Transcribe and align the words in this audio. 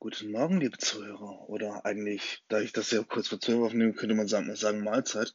Guten 0.00 0.30
Morgen, 0.30 0.60
liebe 0.60 0.78
Zuhörer. 0.78 1.48
Oder 1.48 1.84
eigentlich, 1.84 2.44
da 2.46 2.60
ich 2.60 2.72
das 2.72 2.92
ja 2.92 3.02
kurz 3.02 3.26
vor 3.26 3.40
12 3.40 3.64
aufnehme, 3.64 3.94
könnte 3.94 4.14
man 4.14 4.28
sagen, 4.28 4.54
sagen 4.54 4.84
Mahlzeit. 4.84 5.34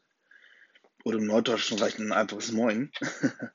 Oder 1.04 1.18
im 1.18 1.26
Norddeutschen 1.26 1.78
reicht 1.80 2.00
ein 2.00 2.14
einfaches 2.14 2.54
Moin. 2.54 2.90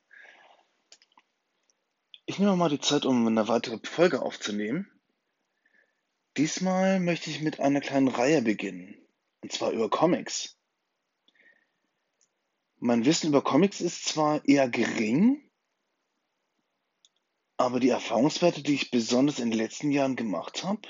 ich 2.27 2.39
nehme 2.39 2.57
mal 2.57 2.69
die 2.69 2.79
Zeit, 2.79 3.07
um 3.07 3.27
eine 3.27 3.49
weitere 3.49 3.79
Folge 3.85 4.21
aufzunehmen. 4.21 4.87
Diesmal 6.37 7.01
möchte 7.01 7.31
ich 7.31 7.41
mit 7.41 7.59
einer 7.59 7.81
kleinen 7.81 8.09
Reihe 8.09 8.43
beginnen. 8.43 8.95
Und 9.41 9.51
zwar 9.51 9.71
über 9.71 9.89
Comics. 9.89 10.59
Mein 12.77 13.07
Wissen 13.07 13.29
über 13.29 13.43
Comics 13.43 13.81
ist 13.81 14.05
zwar 14.05 14.47
eher 14.47 14.69
gering, 14.69 15.48
aber 17.59 17.81
die 17.81 17.89
Erfahrungswerte, 17.89 18.63
die 18.63 18.75
ich 18.75 18.91
besonders 18.91 19.41
in 19.41 19.51
den 19.51 19.59
letzten 19.59 19.91
Jahren 19.91 20.17
gemacht 20.17 20.65
habe, 20.65 20.83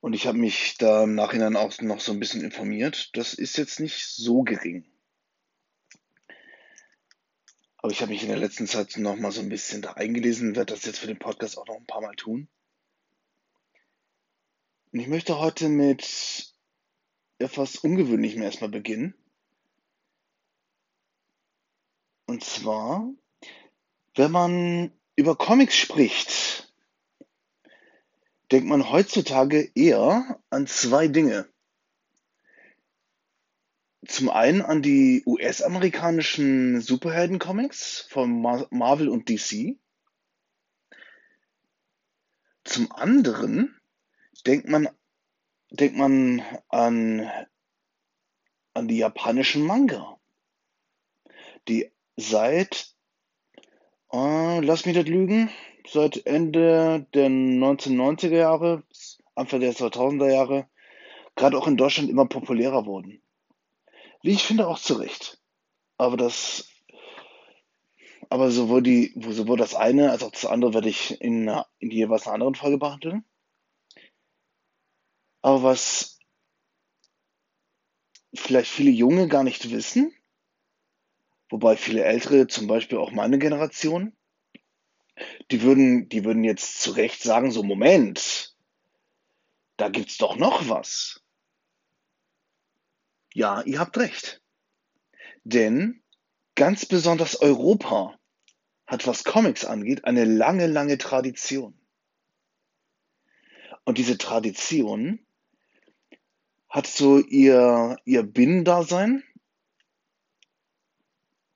und 0.00 0.14
ich 0.14 0.26
habe 0.26 0.38
mich 0.38 0.78
da 0.78 1.04
im 1.04 1.14
Nachhinein 1.14 1.56
auch 1.56 1.78
noch 1.82 2.00
so 2.00 2.12
ein 2.12 2.18
bisschen 2.18 2.42
informiert, 2.42 3.10
das 3.14 3.34
ist 3.34 3.58
jetzt 3.58 3.78
nicht 3.78 4.06
so 4.06 4.42
gering. 4.42 4.90
Aber 7.76 7.92
ich 7.92 8.00
habe 8.00 8.10
mich 8.10 8.22
in 8.22 8.30
der 8.30 8.38
letzten 8.38 8.66
Zeit 8.66 8.96
noch 8.96 9.16
mal 9.16 9.32
so 9.32 9.42
ein 9.42 9.50
bisschen 9.50 9.82
da 9.82 9.92
eingelesen, 9.92 10.56
werde 10.56 10.72
das 10.72 10.86
jetzt 10.86 10.98
für 10.98 11.06
den 11.06 11.18
Podcast 11.18 11.58
auch 11.58 11.66
noch 11.66 11.76
ein 11.76 11.86
paar 11.86 12.00
Mal 12.00 12.16
tun. 12.16 12.48
Und 14.92 15.00
ich 15.00 15.06
möchte 15.06 15.38
heute 15.38 15.68
mit 15.68 16.54
etwas 17.38 17.76
Ungewöhnlichem 17.76 18.42
erstmal 18.42 18.70
beginnen. 18.70 19.14
Und 22.26 22.44
zwar, 22.44 23.12
wenn 24.14 24.30
man 24.30 24.92
über 25.20 25.36
Comics 25.36 25.76
spricht, 25.76 26.72
denkt 28.50 28.66
man 28.66 28.90
heutzutage 28.90 29.70
eher 29.74 30.40
an 30.48 30.66
zwei 30.66 31.08
Dinge. 31.08 31.46
Zum 34.06 34.30
einen 34.30 34.62
an 34.62 34.80
die 34.80 35.22
US-amerikanischen 35.26 36.80
Superhelden-Comics 36.80 38.06
von 38.08 38.40
Marvel 38.40 39.10
und 39.10 39.28
DC. 39.28 39.76
Zum 42.64 42.90
anderen 42.90 43.78
denkt 44.46 44.68
man, 44.68 44.88
denkt 45.70 45.98
man 45.98 46.42
an, 46.70 47.30
an 48.72 48.88
die 48.88 48.96
japanischen 48.96 49.66
Manga, 49.66 50.18
die 51.68 51.92
seit 52.16 52.94
äh, 54.12 54.60
lass 54.60 54.86
mich 54.86 54.96
nicht 54.96 55.08
lügen. 55.08 55.50
Seit 55.88 56.26
Ende 56.26 57.06
der 57.14 57.28
1990er 57.28 58.36
Jahre, 58.36 58.82
Anfang 59.34 59.60
der 59.60 59.72
2000er 59.72 60.30
Jahre, 60.30 60.68
gerade 61.36 61.56
auch 61.56 61.66
in 61.66 61.76
Deutschland 61.76 62.10
immer 62.10 62.26
populärer 62.26 62.86
wurden. 62.86 63.22
Wie 64.22 64.32
ich 64.32 64.42
finde, 64.42 64.68
auch 64.68 64.78
zu 64.78 64.94
Recht. 64.94 65.40
Aber 65.96 66.16
das, 66.16 66.68
aber 68.28 68.50
sowohl 68.50 68.82
die, 68.82 69.14
sowohl 69.16 69.56
das 69.56 69.74
eine 69.74 70.10
als 70.10 70.22
auch 70.22 70.30
das 70.30 70.46
andere 70.46 70.74
werde 70.74 70.88
ich 70.88 71.20
in, 71.20 71.50
in 71.78 71.90
jeweils 71.90 72.26
einer 72.26 72.34
anderen 72.34 72.54
Folge 72.54 72.78
behandeln. 72.78 73.24
Aber 75.42 75.62
was 75.62 76.18
vielleicht 78.34 78.70
viele 78.70 78.90
Junge 78.90 79.28
gar 79.28 79.42
nicht 79.42 79.70
wissen, 79.70 80.14
Wobei 81.50 81.76
viele 81.76 82.04
Ältere, 82.04 82.46
zum 82.46 82.68
Beispiel 82.68 82.98
auch 82.98 83.10
meine 83.10 83.38
Generation, 83.38 84.16
die 85.50 85.62
würden, 85.62 86.08
die 86.08 86.24
würden 86.24 86.44
jetzt 86.44 86.80
zu 86.80 86.92
Recht 86.92 87.22
sagen, 87.22 87.50
so 87.50 87.64
Moment, 87.64 88.56
da 89.76 89.88
gibt's 89.88 90.16
doch 90.16 90.36
noch 90.36 90.68
was. 90.68 91.22
Ja, 93.34 93.62
ihr 93.62 93.80
habt 93.80 93.98
recht. 93.98 94.40
Denn 95.42 96.02
ganz 96.54 96.86
besonders 96.86 97.40
Europa 97.40 98.18
hat, 98.86 99.06
was 99.06 99.24
Comics 99.24 99.64
angeht, 99.64 100.04
eine 100.04 100.24
lange, 100.24 100.66
lange 100.66 100.98
Tradition. 100.98 101.78
Und 103.84 103.98
diese 103.98 104.18
Tradition 104.18 105.26
hat 106.68 106.86
so 106.86 107.18
ihr, 107.18 107.96
ihr 108.04 108.22
Binnendasein 108.22 109.24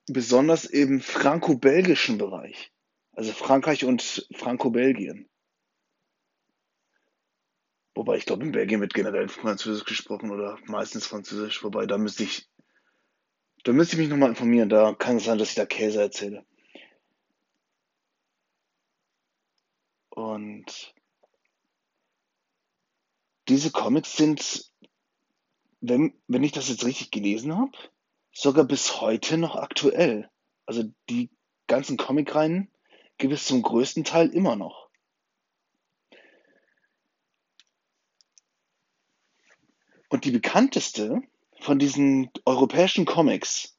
besonders 0.07 0.65
im 0.65 1.01
franco-belgischen 1.01 2.17
Bereich, 2.17 2.71
also 3.13 3.31
Frankreich 3.31 3.85
und 3.85 4.27
Franco-Belgien. 4.33 5.29
Wobei 7.95 8.17
ich 8.17 8.25
glaube, 8.25 8.43
in 8.43 8.51
Belgien 8.51 8.81
wird 8.81 8.93
generell 8.93 9.29
Französisch 9.29 9.85
gesprochen 9.85 10.29
oder 10.29 10.59
meistens 10.65 11.07
Französisch, 11.07 11.63
wobei 11.63 11.85
da 11.85 11.97
müsste 11.97 12.23
ich, 12.23 12.49
da 13.63 13.71
müsste 13.71 13.95
ich 13.95 14.01
mich 14.01 14.09
nochmal 14.09 14.29
informieren, 14.29 14.69
da 14.69 14.93
kann 14.93 15.17
es 15.17 15.23
sein, 15.23 15.37
dass 15.37 15.49
ich 15.49 15.55
da 15.55 15.65
Käse 15.65 16.01
erzähle. 16.01 16.45
Und 20.09 20.93
diese 23.47 23.71
Comics 23.71 24.17
sind, 24.17 24.71
wenn, 25.81 26.19
wenn 26.27 26.43
ich 26.43 26.51
das 26.51 26.69
jetzt 26.69 26.85
richtig 26.85 27.11
gelesen 27.11 27.57
habe, 27.57 27.77
sogar 28.35 28.65
bis 28.65 29.01
heute 29.01 29.37
noch 29.37 29.55
aktuell. 29.55 30.29
Also 30.65 30.83
die 31.09 31.31
ganzen 31.67 31.97
Comicreihen 31.97 32.69
gibt 33.17 33.33
es 33.33 33.45
zum 33.45 33.61
größten 33.61 34.03
Teil 34.03 34.29
immer 34.29 34.55
noch. 34.55 34.89
Und 40.09 40.25
die 40.25 40.31
bekannteste 40.31 41.21
von 41.61 41.79
diesen 41.79 42.29
europäischen 42.45 43.05
Comics, 43.05 43.77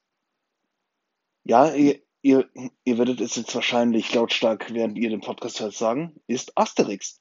ja, 1.44 1.72
ihr, 1.74 2.00
ihr, 2.22 2.50
ihr 2.84 2.98
werdet 2.98 3.20
es 3.20 3.36
jetzt 3.36 3.54
wahrscheinlich 3.54 4.12
lautstark, 4.12 4.72
während 4.72 4.98
ihr 4.98 5.10
den 5.10 5.20
Podcast 5.20 5.60
hört, 5.60 5.74
sagen, 5.74 6.20
ist 6.26 6.56
Asterix. 6.58 7.20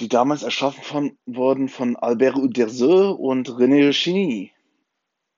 Die 0.00 0.08
damals 0.08 0.44
erschaffen 0.44 0.84
von, 0.84 1.18
wurden 1.26 1.68
von 1.68 1.96
Albert 1.96 2.36
Uderzo 2.36 3.10
und 3.10 3.48
René 3.48 3.90
Chigny. 3.92 4.52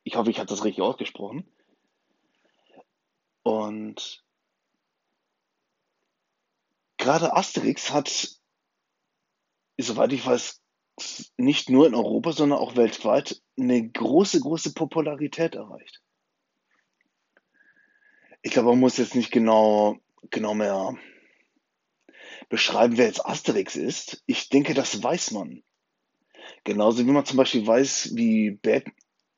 Ich 0.02 0.16
hoffe, 0.16 0.30
ich 0.30 0.38
habe 0.38 0.48
das 0.48 0.64
richtig 0.64 0.82
ausgesprochen. 0.82 1.46
Und 3.42 4.24
gerade 6.96 7.34
Asterix 7.34 7.92
hat, 7.92 8.28
soweit 9.78 10.12
ich 10.12 10.24
weiß, 10.24 10.62
nicht 11.36 11.70
nur 11.70 11.86
in 11.86 11.94
Europa, 11.94 12.32
sondern 12.32 12.58
auch 12.58 12.76
weltweit 12.76 13.40
eine 13.58 13.88
große, 13.88 14.40
große 14.40 14.74
Popularität 14.74 15.54
erreicht. 15.54 16.02
Ich 18.42 18.52
glaube, 18.52 18.70
man 18.70 18.80
muss 18.80 18.98
jetzt 18.98 19.14
nicht 19.14 19.30
genau, 19.30 19.98
genau 20.30 20.54
mehr 20.54 20.96
beschreiben, 22.48 22.96
wer 22.96 23.06
jetzt 23.06 23.24
Asterix 23.24 23.76
ist. 23.76 24.22
Ich 24.26 24.48
denke, 24.48 24.74
das 24.74 25.02
weiß 25.02 25.30
man. 25.32 25.62
Genauso 26.64 27.06
wie 27.06 27.10
man 27.10 27.24
zum 27.24 27.36
Beispiel 27.36 27.66
weiß, 27.66 28.16
wie 28.16 28.50
Bat 28.50 28.84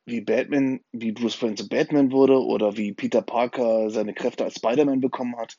wie 0.05 0.21
Batman, 0.21 0.83
wie 0.91 1.11
Bruce 1.11 1.41
Wayne 1.41 1.55
zu 1.55 1.67
Batman 1.67 2.11
wurde 2.11 2.39
oder 2.39 2.75
wie 2.77 2.93
Peter 2.93 3.21
Parker 3.21 3.89
seine 3.89 4.13
Kräfte 4.13 4.43
als 4.43 4.55
Spider-Man 4.55 4.99
bekommen 4.99 5.37
hat. 5.37 5.57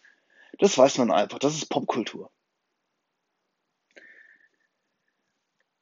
Das 0.58 0.76
weiß 0.76 0.98
man 0.98 1.10
einfach. 1.10 1.38
Das 1.38 1.54
ist 1.54 1.68
Popkultur. 1.68 2.30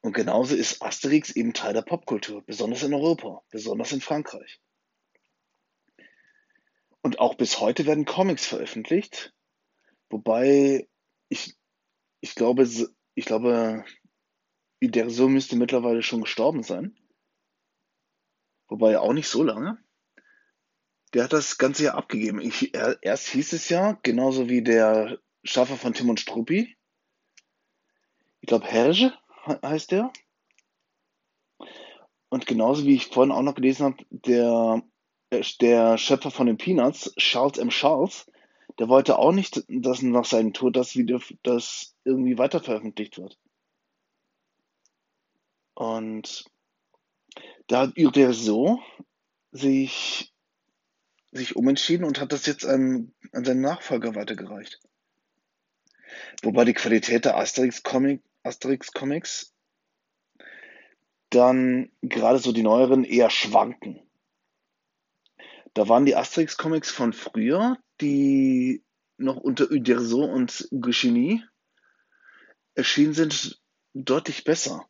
Und 0.00 0.14
genauso 0.14 0.56
ist 0.56 0.82
Asterix 0.82 1.30
eben 1.30 1.54
Teil 1.54 1.74
der 1.74 1.82
Popkultur, 1.82 2.42
besonders 2.42 2.82
in 2.82 2.94
Europa, 2.94 3.42
besonders 3.50 3.92
in 3.92 4.00
Frankreich. 4.00 4.60
Und 7.02 7.20
auch 7.20 7.34
bis 7.34 7.60
heute 7.60 7.86
werden 7.86 8.04
Comics 8.04 8.46
veröffentlicht, 8.46 9.32
wobei 10.08 10.88
ich, 11.28 11.56
ich 12.20 12.34
glaube, 12.34 12.68
ich 13.14 13.24
glaube, 13.24 13.84
der 14.80 15.10
so 15.10 15.28
müsste 15.28 15.56
mittlerweile 15.56 16.02
schon 16.02 16.22
gestorben 16.22 16.62
sein 16.62 16.96
wobei 18.72 18.98
auch 18.98 19.12
nicht 19.12 19.28
so 19.28 19.42
lange. 19.42 19.78
Der 21.12 21.24
hat 21.24 21.32
das 21.34 21.58
Ganze 21.58 21.84
ja 21.84 21.94
abgegeben. 21.94 22.40
Ich, 22.40 22.74
er, 22.74 23.00
erst 23.02 23.28
hieß 23.28 23.52
es 23.52 23.68
ja, 23.68 23.98
genauso 24.02 24.48
wie 24.48 24.62
der 24.62 25.18
Schaffer 25.44 25.76
von 25.76 25.92
Tim 25.92 26.08
und 26.08 26.18
Struppi. 26.18 26.74
Ich 28.40 28.48
glaube, 28.48 28.66
Herge 28.66 29.12
heißt 29.62 29.90
der. 29.92 30.10
Und 32.30 32.46
genauso 32.46 32.86
wie 32.86 32.94
ich 32.94 33.08
vorhin 33.08 33.30
auch 33.30 33.42
noch 33.42 33.54
gelesen 33.54 33.84
habe, 33.84 34.04
der, 34.08 34.82
der 35.60 35.98
Schöpfer 35.98 36.30
von 36.30 36.46
den 36.46 36.56
Peanuts, 36.56 37.14
Charles 37.16 37.58
M. 37.58 37.68
Charles, 37.68 38.26
der 38.78 38.88
wollte 38.88 39.18
auch 39.18 39.32
nicht, 39.32 39.64
dass 39.68 40.00
nach 40.00 40.24
seinem 40.24 40.54
Tod 40.54 40.76
das 40.76 40.96
wieder 40.96 41.20
das 41.42 41.94
irgendwie 42.04 42.38
weiter 42.38 42.60
veröffentlicht 42.60 43.18
wird. 43.18 43.38
Und 45.74 46.46
da 47.66 47.82
hat 47.82 47.98
Uderzo 47.98 48.80
sich, 49.50 50.32
sich 51.30 51.56
umentschieden 51.56 52.04
und 52.04 52.20
hat 52.20 52.32
das 52.32 52.46
jetzt 52.46 52.64
an, 52.64 53.14
an 53.32 53.44
seinen 53.44 53.60
Nachfolger 53.60 54.14
weitergereicht. 54.14 54.80
Wobei 56.42 56.64
die 56.64 56.74
Qualität 56.74 57.24
der 57.24 57.36
Asterix-Comic, 57.36 58.22
Asterix-Comics 58.42 59.52
dann 61.30 61.90
gerade 62.02 62.38
so 62.38 62.52
die 62.52 62.62
neueren 62.62 63.04
eher 63.04 63.30
schwanken. 63.30 64.00
Da 65.74 65.88
waren 65.88 66.04
die 66.04 66.14
Asterix-Comics 66.14 66.90
von 66.90 67.12
früher, 67.12 67.78
die 68.00 68.84
noch 69.16 69.36
unter 69.36 69.70
Uderzo 69.70 70.24
und 70.24 70.68
Goscinny 70.70 71.42
erschienen 72.74 73.14
sind, 73.14 73.62
deutlich 73.94 74.44
besser. 74.44 74.88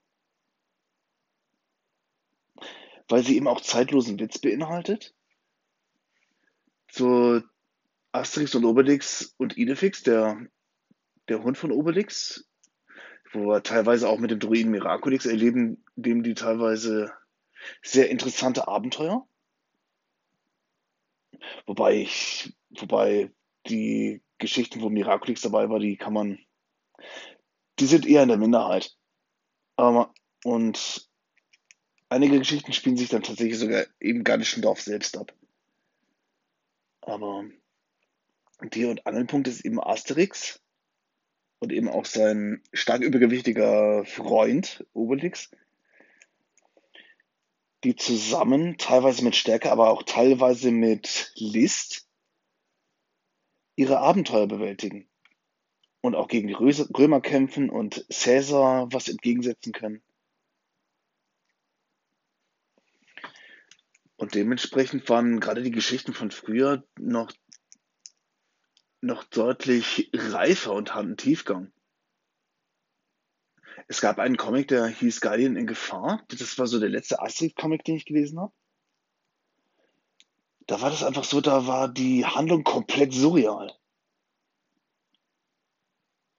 Weil 3.13 3.23
sie 3.23 3.37
eben 3.37 3.47
auch 3.47 3.61
zeitlosen 3.61 4.19
Witz 4.19 4.39
beinhaltet. 4.39 5.15
So 6.91 7.43
Asterix 8.11 8.55
und 8.55 8.65
Obelix 8.65 9.35
und 9.37 9.59
Idefix, 9.59 10.03
der, 10.03 10.47
der 11.29 11.43
Hund 11.43 11.59
von 11.59 11.73
Obelix, 11.73 12.49
wo 13.31 13.49
wir 13.49 13.63
teilweise 13.63 14.09
auch 14.09 14.19
mit 14.19 14.31
dem 14.31 14.41
Druiden 14.41 14.71
Miraculix 14.71 15.27
erleben, 15.27 15.85
dem 15.95 16.23
die 16.23 16.33
teilweise 16.33 17.13
sehr 17.83 18.09
interessante 18.09 18.67
Abenteuer. 18.67 19.29
Wobei 21.67 21.97
ich, 21.97 22.57
wobei 22.71 23.31
die 23.67 24.23
Geschichten, 24.39 24.81
wo 24.81 24.89
Miraculix 24.89 25.43
dabei 25.43 25.69
war, 25.69 25.81
die 25.81 25.99
kann 25.99 26.15
man, 26.15 26.39
die 27.79 27.87
sind 27.87 28.07
eher 28.07 28.23
in 28.23 28.31
der 28.31 28.39
Minderheit. 28.39 28.97
Und 29.77 31.12
einige 32.13 32.39
Geschichten 32.39 32.73
spielen 32.73 32.97
sich 32.97 33.09
dann 33.09 33.23
tatsächlich 33.23 33.59
sogar 33.59 33.87
im 33.99 34.23
Gallischen 34.23 34.63
Dorf 34.63 34.81
selbst 34.81 35.17
ab. 35.17 35.35
Aber 37.01 37.45
Dreh- 38.61 38.91
und 38.91 39.07
Angelpunkt 39.07 39.49
ist 39.49 39.65
eben 39.65 39.81
Asterix 39.81 40.61
und 41.59 41.73
eben 41.73 41.89
auch 41.89 42.05
sein 42.05 42.63
stark 42.73 43.03
übergewichtiger 43.03 44.05
Freund 44.05 44.87
Obelix, 44.93 45.51
die 47.83 47.97
zusammen, 47.97 48.77
teilweise 48.79 49.25
mit 49.25 49.35
Stärke, 49.35 49.73
aber 49.73 49.91
auch 49.91 50.05
teilweise 50.05 50.71
mit 50.71 51.33
List, 51.35 52.07
ihre 53.75 53.99
Abenteuer 53.99 54.47
bewältigen 54.47 55.09
und 56.03 56.15
auch 56.15 56.29
gegen 56.29 56.47
die 56.47 56.55
Römer 56.55 57.21
kämpfen 57.21 57.71
und 57.71 58.07
Caesar 58.11 58.93
was 58.93 59.09
entgegensetzen 59.09 59.73
können. 59.73 60.03
Und 64.23 64.37
dementsprechend 64.37 65.09
waren 65.09 65.41
gerade 65.41 65.65
die 65.65 65.73
Geschichten 65.73 66.15
von 66.15 66.31
früher 66.31 66.85
noch, 66.97 67.33
noch 69.01 69.25
deutlich 69.25 70.13
reifer 70.15 70.75
und 70.75 70.95
hatten 70.95 71.17
Tiefgang. 71.17 71.73
Es 73.89 74.01
gab 74.01 74.21
einen 74.21 74.37
Comic, 74.37 74.69
der 74.69 74.87
hieß 74.87 75.23
Guardian 75.23 75.57
in 75.57 75.67
Gefahr. 75.67 76.25
Das 76.29 76.57
war 76.57 76.69
so 76.69 76.79
der 76.79 76.89
letzte 76.89 77.21
Asterix-Comic, 77.21 77.83
den 77.83 77.97
ich 77.97 78.05
gelesen 78.05 78.39
habe. 78.39 78.53
Da 80.69 80.81
war 80.81 80.91
das 80.91 81.03
einfach 81.03 81.25
so, 81.25 81.41
da 81.41 81.67
war 81.67 81.89
die 81.89 82.25
Handlung 82.25 82.63
komplett 82.63 83.13
surreal. 83.13 83.77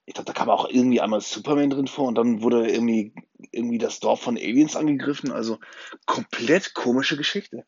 Ich 0.05 0.13
glaube, 0.13 0.27
da 0.27 0.31
kam 0.31 0.49
auch 0.49 0.69
irgendwie 0.69 1.01
einmal 1.01 1.19
Superman 1.19 1.69
drin 1.69 1.87
vor 1.87 2.07
und 2.07 2.15
dann 2.15 2.41
wurde 2.41 2.65
irgendwie, 2.65 3.13
irgendwie 3.51 3.77
das 3.77 3.99
Dorf 3.99 4.21
von 4.21 4.37
Aliens 4.37 4.77
angegriffen. 4.77 5.33
Also 5.33 5.59
komplett 6.05 6.73
komische 6.73 7.17
Geschichte. 7.17 7.65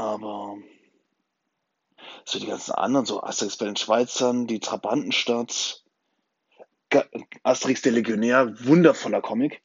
Aber 0.00 0.56
so 2.24 2.38
die 2.38 2.46
ganzen 2.46 2.72
anderen, 2.72 3.04
so 3.04 3.22
Asterix 3.22 3.58
bei 3.58 3.66
den 3.66 3.76
Schweizern, 3.76 4.46
die 4.46 4.58
Trabantenstadt, 4.58 5.84
Asterix 7.42 7.82
der 7.82 7.92
Legionär, 7.92 8.54
wundervoller 8.64 9.20
Comic. 9.20 9.62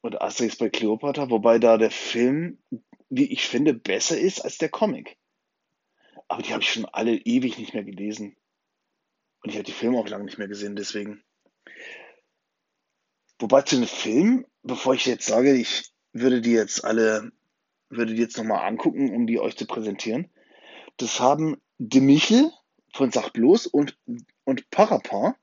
Und 0.00 0.20
Asterix 0.20 0.56
bei 0.56 0.68
Cleopatra, 0.68 1.30
wobei 1.30 1.60
da 1.60 1.78
der 1.78 1.92
Film, 1.92 2.58
wie 3.08 3.32
ich 3.32 3.46
finde, 3.46 3.72
besser 3.72 4.18
ist 4.18 4.40
als 4.40 4.58
der 4.58 4.70
Comic. 4.70 5.16
Aber 6.26 6.42
die 6.42 6.52
habe 6.52 6.64
ich 6.64 6.72
schon 6.72 6.86
alle 6.86 7.14
ewig 7.14 7.56
nicht 7.56 7.72
mehr 7.72 7.84
gelesen. 7.84 8.36
Und 9.44 9.50
ich 9.50 9.54
habe 9.54 9.64
die 9.64 9.70
Filme 9.70 9.96
auch 9.96 10.08
lange 10.08 10.24
nicht 10.24 10.38
mehr 10.38 10.48
gesehen, 10.48 10.74
deswegen. 10.74 11.22
Wobei 13.38 13.62
zu 13.62 13.76
den 13.76 13.86
Filmen, 13.86 14.44
bevor 14.64 14.94
ich 14.94 15.06
jetzt 15.06 15.26
sage, 15.26 15.54
ich 15.54 15.91
würde 16.12 16.40
die 16.40 16.52
jetzt 16.52 16.84
alle, 16.84 17.32
würde 17.88 18.14
die 18.14 18.20
jetzt 18.20 18.36
nochmal 18.36 18.66
angucken, 18.66 19.14
um 19.14 19.26
die 19.26 19.38
euch 19.38 19.56
zu 19.56 19.66
präsentieren. 19.66 20.30
Das 20.96 21.20
haben 21.20 21.60
De 21.78 22.00
Michel 22.00 22.50
von 22.94 23.10
Sach 23.10 23.30
bloß 23.30 23.66
und, 23.66 23.98
und 24.44 24.70
Parapar 24.70 25.36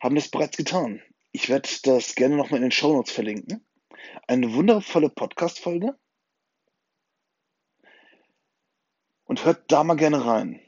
haben 0.00 0.14
das 0.14 0.28
bereits 0.28 0.56
getan. 0.56 1.02
Ich 1.32 1.48
werde 1.48 1.68
das 1.84 2.14
gerne 2.14 2.36
nochmal 2.36 2.58
in 2.58 2.64
den 2.64 2.70
Show 2.70 2.92
Notes 2.92 3.10
verlinken. 3.10 3.66
Eine 4.28 4.52
wundervolle 4.54 5.08
Podcast-Folge. 5.08 5.98
Und 9.24 9.44
hört 9.44 9.64
da 9.72 9.82
mal 9.82 9.94
gerne 9.94 10.24
rein. 10.24 10.60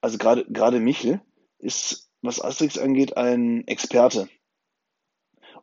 Also 0.00 0.18
gerade, 0.18 0.46
gerade 0.48 0.78
Michel 0.78 1.20
ist, 1.58 2.08
was 2.22 2.40
Asterix 2.40 2.78
angeht, 2.78 3.16
ein 3.16 3.66
Experte 3.66 4.28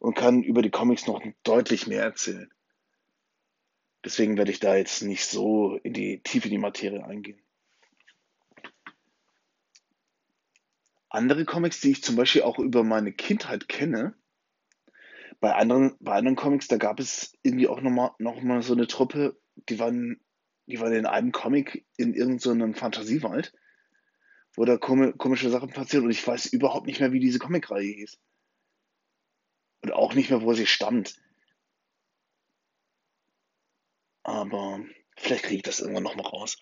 und 0.03 0.15
kann 0.15 0.43
über 0.43 0.61
die 0.61 0.69
Comics 0.69 1.07
noch 1.07 1.23
deutlich 1.43 1.87
mehr 1.87 2.03
erzählen. 2.03 2.51
Deswegen 4.03 4.37
werde 4.37 4.51
ich 4.51 4.59
da 4.59 4.75
jetzt 4.75 5.01
nicht 5.01 5.25
so 5.25 5.77
in 5.77 5.93
die 5.93 6.21
Tiefe 6.21 6.49
in 6.49 6.51
die 6.51 6.57
Materie 6.57 7.05
eingehen. 7.05 7.41
Andere 11.07 11.45
Comics, 11.45 11.79
die 11.79 11.91
ich 11.91 12.03
zum 12.03 12.17
Beispiel 12.17 12.41
auch 12.41 12.59
über 12.59 12.83
meine 12.83 13.13
Kindheit 13.13 13.69
kenne, 13.69 14.13
bei 15.39 15.55
anderen, 15.55 15.95
bei 16.01 16.15
anderen 16.15 16.35
Comics, 16.35 16.67
da 16.67 16.75
gab 16.75 16.99
es 16.99 17.37
irgendwie 17.41 17.69
auch 17.69 17.79
nochmal 17.79 18.11
noch 18.19 18.41
mal 18.41 18.61
so 18.61 18.73
eine 18.73 18.87
Truppe, 18.87 19.39
die 19.69 19.79
waren, 19.79 20.19
die 20.65 20.81
waren 20.81 20.91
in 20.91 21.05
einem 21.05 21.31
Comic 21.31 21.85
in 21.95 22.13
irgendeinem 22.13 22.73
so 22.73 22.79
Fantasiewald, 22.79 23.53
wo 24.53 24.65
da 24.65 24.75
komische 24.75 25.49
Sachen 25.49 25.69
passieren 25.69 26.03
und 26.03 26.11
ich 26.11 26.27
weiß 26.27 26.47
überhaupt 26.47 26.87
nicht 26.87 26.99
mehr, 26.99 27.13
wie 27.13 27.21
diese 27.21 27.39
Comicreihe 27.39 27.93
hieß. 27.93 28.19
Und 29.83 29.91
auch 29.91 30.13
nicht 30.13 30.29
mehr, 30.29 30.41
wo 30.41 30.53
sie 30.53 30.65
stammt. 30.65 31.21
Aber 34.23 34.83
vielleicht 35.17 35.43
kriege 35.43 35.57
ich 35.57 35.63
das 35.63 35.81
irgendwann 35.81 36.03
noch 36.03 36.15
mal 36.15 36.25
raus. 36.25 36.57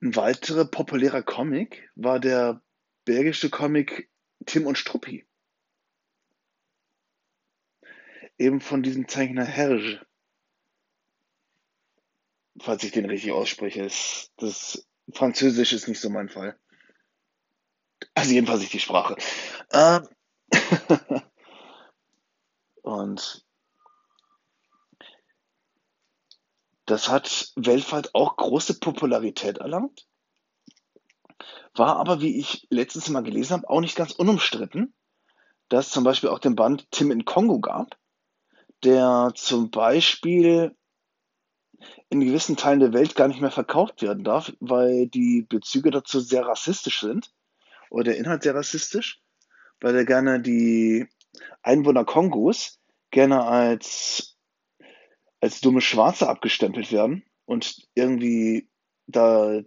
Ein 0.00 0.16
weiterer 0.16 0.64
populärer 0.64 1.22
Comic 1.22 1.90
war 1.94 2.18
der 2.18 2.62
belgische 3.04 3.50
Comic 3.50 4.10
Tim 4.46 4.66
und 4.66 4.78
Struppi. 4.78 5.26
Eben 8.38 8.62
von 8.62 8.82
diesem 8.82 9.06
Zeichner 9.06 9.44
Herge. 9.44 10.04
Falls 12.58 12.84
ich 12.84 12.92
den 12.92 13.04
richtig 13.04 13.32
ausspreche. 13.32 13.82
Das 14.36 14.88
Französisch 15.12 15.74
ist 15.74 15.88
nicht 15.88 16.00
so 16.00 16.08
mein 16.08 16.30
Fall. 16.30 16.58
Also 18.14 18.32
jedenfalls 18.32 18.60
nicht 18.60 18.72
die 18.72 18.80
Sprache. 18.80 19.16
Ähm. 19.72 20.08
Und 22.82 23.44
das 26.86 27.08
hat 27.08 27.52
weltweit 27.56 28.14
auch 28.14 28.36
große 28.36 28.78
Popularität 28.78 29.58
erlangt, 29.58 30.06
war 31.74 31.96
aber, 31.96 32.20
wie 32.20 32.38
ich 32.38 32.66
letztes 32.70 33.08
Mal 33.08 33.22
gelesen 33.22 33.54
habe, 33.54 33.70
auch 33.70 33.80
nicht 33.80 33.96
ganz 33.96 34.12
unumstritten, 34.12 34.94
dass 35.68 35.90
zum 35.90 36.04
Beispiel 36.04 36.28
auch 36.28 36.38
den 36.38 36.56
Band 36.56 36.90
Tim 36.90 37.10
in 37.10 37.24
Kongo 37.24 37.58
gab, 37.60 37.96
der 38.84 39.32
zum 39.34 39.70
Beispiel 39.70 40.76
in 42.10 42.20
gewissen 42.20 42.56
Teilen 42.56 42.80
der 42.80 42.92
Welt 42.92 43.16
gar 43.16 43.28
nicht 43.28 43.40
mehr 43.40 43.50
verkauft 43.50 44.02
werden 44.02 44.24
darf, 44.24 44.52
weil 44.60 45.08
die 45.08 45.42
Bezüge 45.42 45.90
dazu 45.90 46.20
sehr 46.20 46.46
rassistisch 46.46 47.00
sind 47.00 47.32
oder 47.94 48.10
der 48.10 48.16
Inhalt 48.16 48.42
sehr 48.42 48.56
rassistisch, 48.56 49.22
weil 49.80 49.94
er 49.94 50.04
gerne 50.04 50.40
die 50.40 51.06
Einwohner 51.62 52.04
Kongos 52.04 52.80
gerne 53.12 53.44
als, 53.44 54.36
als 55.40 55.60
dumme 55.60 55.80
Schwarze 55.80 56.28
abgestempelt 56.28 56.90
werden 56.90 57.24
und 57.44 57.86
irgendwie 57.94 58.68
da, 59.06 59.62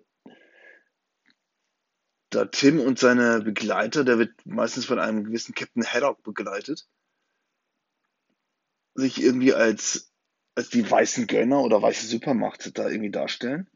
da 2.30 2.46
Tim 2.46 2.82
und 2.82 3.00
seine 3.00 3.40
Begleiter, 3.40 4.04
der 4.04 4.20
wird 4.20 4.46
meistens 4.46 4.84
von 4.84 5.00
einem 5.00 5.24
gewissen 5.24 5.56
Captain 5.56 5.86
Haddock 5.86 6.22
begleitet, 6.24 6.86
sich 8.94 9.22
irgendwie 9.22 9.54
als, 9.54 10.12
als 10.54 10.70
die 10.70 10.90
weißen 10.90 11.28
Gönner 11.28 11.62
oder 11.62 11.82
weiße 11.82 12.06
Supermacht 12.06 12.78
da 12.78 12.90
irgendwie 12.90 13.12
darstellen. 13.12 13.70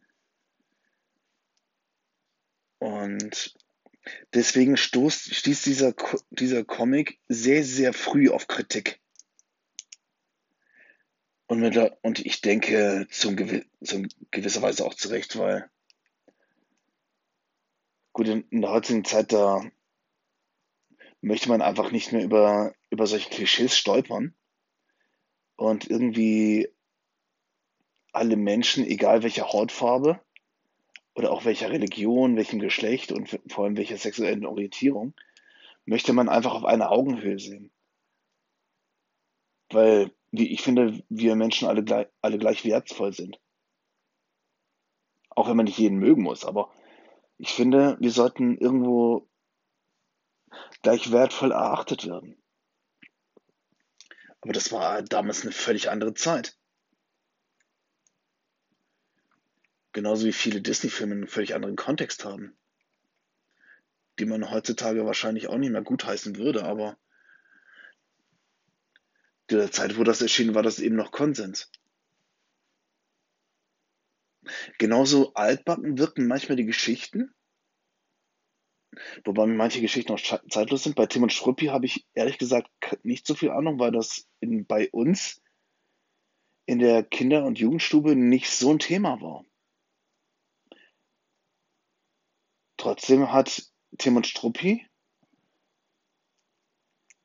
Und 2.80 3.54
Deswegen 4.34 4.78
stoßt, 4.78 5.36
stieß 5.36 5.64
dieser, 5.64 5.94
dieser 6.30 6.64
Comic 6.64 7.20
sehr, 7.28 7.64
sehr 7.64 7.94
früh 7.94 8.30
auf 8.30 8.48
Kritik. 8.48 9.00
Und, 11.48 11.60
mit 11.60 11.78
und 12.02 12.26
ich 12.26 12.42
denke 12.42 13.08
zum, 13.12 13.36
zum 13.84 14.08
gewisser 14.32 14.62
Weise 14.62 14.86
auch 14.86 14.94
zurecht, 14.94 15.38
weil 15.38 15.70
gut, 18.14 18.28
in, 18.28 18.48
in 18.50 18.62
der 18.62 18.72
heutigen 18.72 19.04
Zeit, 19.04 19.34
da 19.34 19.62
möchte 21.20 21.50
man 21.50 21.62
einfach 21.62 21.92
nicht 21.92 22.12
mehr 22.12 22.24
über, 22.24 22.74
über 22.90 23.06
solche 23.06 23.30
Klischees 23.30 23.78
stolpern 23.78 24.34
und 25.56 25.90
irgendwie 25.90 26.70
alle 28.14 28.36
Menschen, 28.36 28.86
egal 28.86 29.24
welcher 29.24 29.52
Hautfarbe 29.52 30.20
oder 31.14 31.32
auch 31.32 31.46
welcher 31.46 31.72
Religion, 31.72 32.38
welchem 32.38 32.60
Geschlecht 32.60 33.12
und 33.12 33.40
vor 33.48 33.66
allem 33.66 33.78
welcher 33.78 33.98
sexuellen 33.98 34.46
Orientierung, 34.46 35.14
möchte 35.86 36.14
man 36.14 36.30
einfach 36.30 36.54
auf 36.54 36.66
einer 36.66 36.92
Augenhöhe 36.92 37.40
sehen. 37.40 37.72
Weil, 39.70 40.12
wie 40.32 40.52
ich 40.52 40.62
finde, 40.62 41.04
wir 41.10 41.36
Menschen 41.36 41.68
alle 41.68 42.12
alle 42.22 42.38
gleich 42.38 42.66
wertvoll 42.66 43.14
sind. 43.14 43.40
Auch 45.30 45.50
wenn 45.50 45.58
man 45.58 45.66
nicht 45.66 45.78
jeden 45.78 45.98
mögen 45.98 46.24
muss, 46.24 46.46
aber 46.46 46.72
ich 47.38 47.50
finde, 47.54 47.98
wir 48.00 48.12
sollten 48.12 48.58
irgendwo 48.58 49.30
gleich 50.82 51.12
wertvoll 51.12 51.52
erachtet 51.52 52.06
werden. 52.06 52.42
Aber 54.42 54.54
das 54.54 54.72
war 54.72 55.02
damals 55.04 55.44
eine 55.44 55.52
völlig 55.52 55.90
andere 55.90 56.14
Zeit. 56.14 56.58
Genauso 59.94 60.26
wie 60.26 60.34
viele 60.34 60.62
Disney-Filme 60.62 61.16
einen 61.16 61.28
völlig 61.28 61.54
anderen 61.54 61.76
Kontext 61.76 62.24
haben. 62.24 62.58
Die 64.20 64.26
man 64.26 64.50
heutzutage 64.52 65.06
wahrscheinlich 65.06 65.48
auch 65.48 65.58
nicht 65.58 65.72
mehr 65.72 65.82
gutheißen 65.82 66.38
würde, 66.38 66.64
aber 66.64 66.98
zu 69.50 69.58
der 69.58 69.72
Zeit, 69.72 69.98
wo 69.98 70.04
das 70.04 70.22
erschienen, 70.22 70.56
war 70.56 70.64
das 70.64 70.80
eben 70.80 70.96
noch 70.96 71.12
Konsens. 71.12 71.70
Genauso 74.78 75.34
altbacken 75.34 75.98
wirken 75.98 76.28
manchmal 76.28 76.56
die 76.56 76.66
Geschichten, 76.66 77.34
wobei 79.26 79.46
manche 79.46 79.82
Geschichten 79.82 80.14
auch 80.14 80.20
zeitlos 80.50 80.84
sind. 80.84 80.96
Bei 80.96 81.06
Tim 81.06 81.24
und 81.24 81.34
Struppi 81.34 81.66
habe 81.66 81.86
ich 81.86 82.08
ehrlich 82.14 82.38
gesagt 82.38 82.70
nicht 83.04 83.28
so 83.28 83.36
viel 83.36 83.52
Ahnung, 83.52 83.78
weil 83.78 83.92
das 83.92 84.26
in, 84.40 84.66
bei 84.66 84.90
uns 84.92 85.42
in 86.66 86.80
der 86.80 87.04
Kinder- 87.04 87.44
und 87.44 87.60
Jugendstube 87.60 88.16
nicht 88.16 88.50
so 88.50 88.72
ein 88.72 88.80
Thema 88.80 89.22
war. 89.22 89.46
Trotzdem 92.82 93.32
hat 93.32 93.64
Tim 94.00 94.16
und 94.16 94.26
Struppi, 94.26 94.88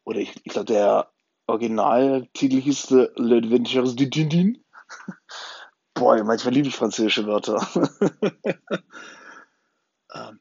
oder 0.05 0.19
ich, 0.19 0.37
ich 0.45 0.53
glaube, 0.53 0.67
der 0.67 1.11
Originaltitel 1.47 2.61
hieß 2.61 2.89
The 2.89 3.09
Adventures 3.17 3.97
de 3.97 4.07
Dindin. 4.07 4.63
Boah, 5.95 6.23
manchmal 6.25 6.53
liebe 6.53 6.69
ich 6.69 6.77
französische 6.77 7.27
Wörter. 7.27 7.67
ähm, 10.15 10.41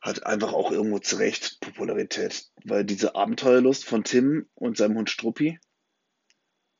hat 0.00 0.24
einfach 0.24 0.52
auch 0.52 0.70
irgendwo 0.70 1.00
zu 1.00 1.16
Recht 1.16 1.58
Popularität, 1.60 2.48
weil 2.62 2.84
diese 2.84 3.16
Abenteuerlust 3.16 3.86
von 3.86 4.04
Tim 4.04 4.48
und 4.54 4.76
seinem 4.76 4.98
Hund 4.98 5.10
Struppi 5.10 5.58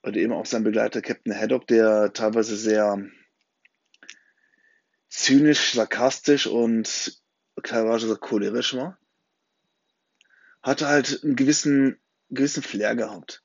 und 0.03 0.17
eben 0.17 0.33
auch 0.33 0.47
sein 0.47 0.63
Begleiter 0.63 1.03
Captain 1.03 1.35
Haddock, 1.35 1.67
der 1.67 2.13
teilweise 2.13 2.57
sehr 2.57 3.05
zynisch, 5.09 5.73
sarkastisch 5.73 6.47
und 6.47 7.21
teilweise 7.63 8.17
cholerisch 8.17 8.75
war, 8.75 8.99
hatte 10.63 10.87
halt 10.87 11.23
einen 11.23 11.37
gewissen, 11.37 11.99
gewissen 12.31 12.63
Flair 12.63 12.95
gehabt. 12.95 13.43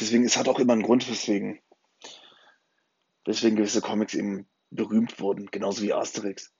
Deswegen, 0.00 0.24
es 0.24 0.36
hat 0.36 0.48
auch 0.48 0.58
immer 0.58 0.72
einen 0.72 0.82
Grund, 0.82 1.08
weswegen, 1.08 1.60
weswegen 3.24 3.56
gewisse 3.56 3.80
Comics 3.80 4.14
eben 4.14 4.46
berühmt 4.70 5.20
wurden, 5.20 5.46
genauso 5.50 5.82
wie 5.82 5.92
Asterix. 5.92 6.52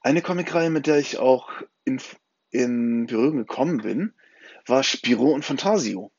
Eine 0.00 0.22
Comicreihe, 0.22 0.70
mit 0.70 0.86
der 0.86 0.98
ich 0.98 1.18
auch 1.18 1.50
in, 1.84 2.00
in 2.50 3.06
Berührung 3.06 3.38
gekommen 3.38 3.78
bin, 3.78 4.14
war 4.66 4.82
Spiro 4.82 5.30
und 5.32 5.44
Fantasio. 5.44 6.12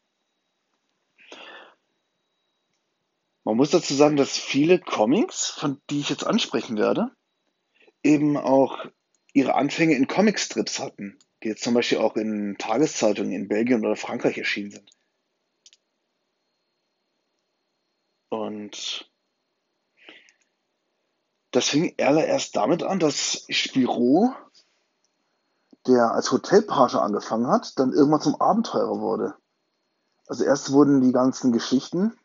Man 3.49 3.57
muss 3.57 3.71
dazu 3.71 3.95
sagen, 3.95 4.15
dass 4.15 4.37
viele 4.37 4.77
Comics, 4.77 5.47
von 5.47 5.81
die 5.89 6.01
ich 6.01 6.09
jetzt 6.11 6.23
ansprechen 6.23 6.77
werde, 6.77 7.09
eben 8.03 8.37
auch 8.37 8.77
ihre 9.33 9.55
Anfänge 9.55 9.95
in 9.95 10.07
Comicstrips 10.07 10.77
hatten, 10.77 11.17
die 11.41 11.47
jetzt 11.47 11.63
zum 11.63 11.73
Beispiel 11.73 11.97
auch 11.97 12.15
in 12.15 12.57
Tageszeitungen 12.59 13.31
in 13.31 13.47
Belgien 13.47 13.83
oder 13.83 13.95
Frankreich 13.95 14.37
erschienen 14.37 14.69
sind. 14.69 14.91
Und 18.29 19.09
das 21.49 21.69
fing 21.69 21.95
erst 21.97 22.55
damit 22.55 22.83
an, 22.83 22.99
dass 22.99 23.47
Spiro, 23.49 24.31
der 25.87 26.11
als 26.11 26.31
Hotelpage 26.31 26.93
angefangen 26.93 27.47
hat, 27.47 27.79
dann 27.79 27.93
irgendwann 27.93 28.21
zum 28.21 28.39
Abenteurer 28.39 29.01
wurde. 29.01 29.33
Also 30.27 30.43
erst 30.43 30.71
wurden 30.71 31.01
die 31.01 31.11
ganzen 31.11 31.51
Geschichten 31.51 32.15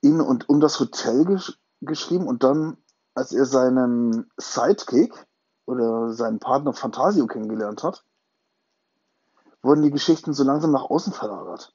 in 0.00 0.20
und 0.20 0.48
um 0.48 0.60
das 0.60 0.80
Hotel 0.80 1.24
gesch 1.24 1.58
geschrieben 1.82 2.26
und 2.26 2.42
dann, 2.42 2.76
als 3.14 3.32
er 3.32 3.46
seinen 3.46 4.30
Sidekick 4.36 5.14
oder 5.64 6.12
seinen 6.12 6.38
Partner 6.38 6.74
Fantasio 6.74 7.26
kennengelernt 7.26 7.82
hat, 7.82 8.04
wurden 9.62 9.82
die 9.82 9.90
Geschichten 9.90 10.34
so 10.34 10.44
langsam 10.44 10.72
nach 10.72 10.90
außen 10.90 11.12
verlagert. 11.14 11.74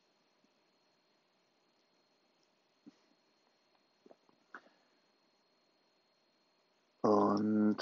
Und 7.01 7.77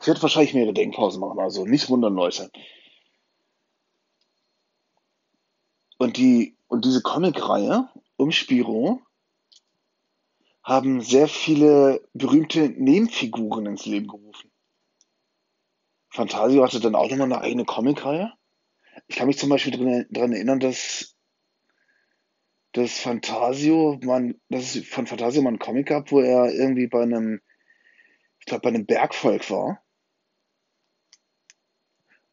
ich 0.00 0.06
werde 0.06 0.22
wahrscheinlich 0.22 0.54
mehrere 0.54 0.74
Denkpausen 0.74 1.20
machen, 1.20 1.40
also 1.40 1.64
nicht 1.64 1.88
wundern, 1.88 2.14
Leute. 2.14 2.50
Und 5.98 6.16
die 6.16 6.56
und 6.68 6.84
diese 6.84 7.02
Comicreihe 7.02 7.88
um 8.20 8.32
Spiro 8.32 9.00
haben 10.62 11.00
sehr 11.00 11.26
viele 11.26 12.06
berühmte 12.12 12.68
Nebenfiguren 12.68 13.66
ins 13.66 13.86
Leben 13.86 14.08
gerufen. 14.08 14.52
Fantasio 16.10 16.62
hatte 16.62 16.80
dann 16.80 16.94
auch 16.94 17.08
nochmal 17.08 17.32
eine 17.32 17.40
eigene 17.40 17.64
Comicreihe. 17.64 18.32
Ich 19.06 19.16
kann 19.16 19.26
mich 19.26 19.38
zum 19.38 19.48
Beispiel 19.48 20.06
daran 20.10 20.32
erinnern, 20.32 20.60
dass 20.60 21.16
dass 22.72 23.00
Fantasio 23.00 23.98
man, 24.04 24.40
dass 24.48 24.76
es 24.76 24.86
von 24.86 25.06
Fantasio 25.06 25.42
mal 25.42 25.48
einen 25.48 25.58
Comic 25.58 25.88
gab, 25.88 26.12
wo 26.12 26.20
er 26.20 26.52
irgendwie 26.52 26.86
bei 26.86 27.02
einem, 27.02 27.40
ich 28.38 28.46
glaube, 28.46 28.62
bei 28.62 28.68
einem 28.68 28.86
Bergvolk 28.86 29.50
war. 29.50 29.82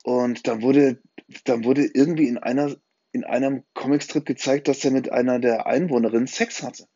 Und 0.04 0.48
dann 0.48 0.62
wurde, 0.62 1.02
dann 1.46 1.64
wurde 1.64 1.86
irgendwie 1.86 2.28
in 2.28 2.38
einer 2.38 2.76
in 3.18 3.24
einem 3.24 3.64
Comicstrip 3.74 4.26
gezeigt, 4.26 4.68
dass 4.68 4.86
er 4.86 4.92
mit 4.92 5.12
einer 5.12 5.40
der 5.40 5.66
Einwohnerinnen 5.66 6.28
Sex 6.28 6.62
hatte. 6.62 6.88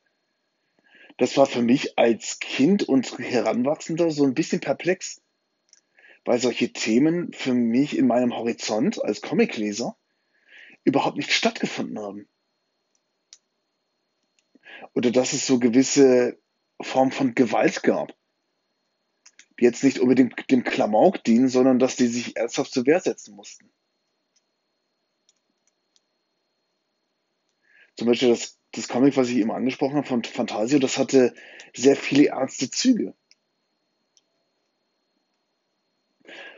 Das 1.17 1.35
war 1.35 1.47
für 1.47 1.63
mich 1.63 1.97
als 1.97 2.39
Kind 2.39 2.83
und 2.83 3.17
Heranwachsender 3.17 4.11
so 4.11 4.23
ein 4.23 4.35
bisschen 4.35 4.59
perplex, 4.59 5.21
weil 6.23 6.39
solche 6.39 6.71
Themen 6.73 7.33
für 7.33 7.53
mich 7.53 7.97
in 7.97 8.05
meinem 8.05 8.35
Horizont 8.35 9.03
als 9.03 9.21
Comicleser 9.21 9.97
überhaupt 10.83 11.17
nicht 11.17 11.31
stattgefunden 11.31 11.99
haben. 11.99 12.27
Oder 14.93 15.11
dass 15.11 15.33
es 15.33 15.47
so 15.47 15.57
gewisse 15.57 16.39
Form 16.81 17.11
von 17.11 17.33
Gewalt 17.33 17.81
gab, 17.81 18.15
die 19.59 19.65
jetzt 19.65 19.83
nicht 19.83 19.99
unbedingt 19.99 20.51
dem 20.51 20.63
Klamauk 20.63 21.23
dienen, 21.23 21.49
sondern 21.49 21.79
dass 21.79 21.95
die 21.95 22.07
sich 22.07 22.37
ernsthaft 22.37 22.71
zur 22.71 22.85
Wehr 22.85 22.99
setzen 22.99 23.35
mussten. 23.35 23.71
Zum 27.97 28.07
Beispiel 28.07 28.29
das, 28.29 28.57
das 28.71 28.87
Comic, 28.87 29.17
was 29.17 29.29
ich 29.29 29.37
eben 29.37 29.51
angesprochen 29.51 29.95
habe 29.95 30.07
von 30.07 30.23
Fantasio, 30.23 30.79
das 30.79 30.97
hatte 30.97 31.33
sehr 31.73 31.95
viele 31.95 32.27
ernste 32.27 32.69
Züge. 32.69 33.13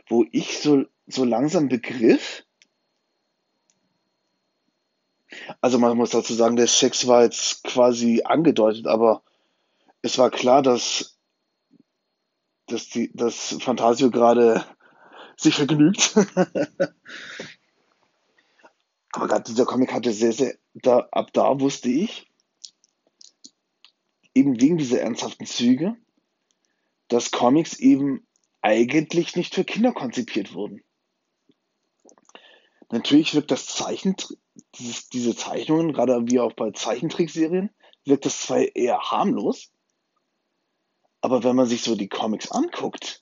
Wo 0.08 0.24
ich 0.30 0.58
so, 0.58 0.84
so 1.06 1.24
langsam 1.24 1.68
begriff, 1.68 2.44
also 5.60 5.78
man 5.78 5.96
muss 5.96 6.10
dazu 6.10 6.34
sagen, 6.34 6.56
der 6.56 6.66
Sex 6.66 7.06
war 7.06 7.22
jetzt 7.22 7.64
quasi 7.64 8.22
angedeutet, 8.24 8.86
aber 8.86 9.22
es 10.02 10.18
war 10.18 10.30
klar, 10.30 10.62
dass, 10.62 11.18
dass, 12.66 12.88
die, 12.88 13.10
dass 13.14 13.56
Fantasio 13.60 14.10
gerade 14.10 14.64
sich 15.36 15.54
vergnügt. 15.54 16.14
Aber 19.14 19.28
gerade 19.28 19.44
dieser 19.44 19.64
Comic 19.64 19.92
hatte 19.92 20.12
sehr, 20.12 20.32
sehr, 20.32 20.56
da, 20.74 21.06
ab 21.12 21.32
da 21.32 21.60
wusste 21.60 21.88
ich, 21.88 22.28
eben 24.34 24.60
wegen 24.60 24.76
dieser 24.76 25.00
ernsthaften 25.00 25.46
Züge, 25.46 25.96
dass 27.06 27.30
Comics 27.30 27.78
eben 27.78 28.26
eigentlich 28.60 29.36
nicht 29.36 29.54
für 29.54 29.62
Kinder 29.64 29.92
konzipiert 29.92 30.52
wurden. 30.52 30.82
Natürlich 32.90 33.34
wirkt 33.34 33.52
das 33.52 33.66
Zeichentr 33.66 34.34
dieses, 34.74 35.08
diese 35.10 35.36
Zeichnungen, 35.36 35.92
gerade 35.92 36.20
wie 36.26 36.40
auch 36.40 36.52
bei 36.52 36.72
Zeichentrickserien, 36.72 37.70
wirkt 38.04 38.24
das 38.24 38.40
zwar 38.40 38.58
eher 38.74 38.98
harmlos, 38.98 39.70
aber 41.20 41.44
wenn 41.44 41.54
man 41.54 41.66
sich 41.66 41.82
so 41.82 41.94
die 41.94 42.08
Comics 42.08 42.50
anguckt, 42.50 43.20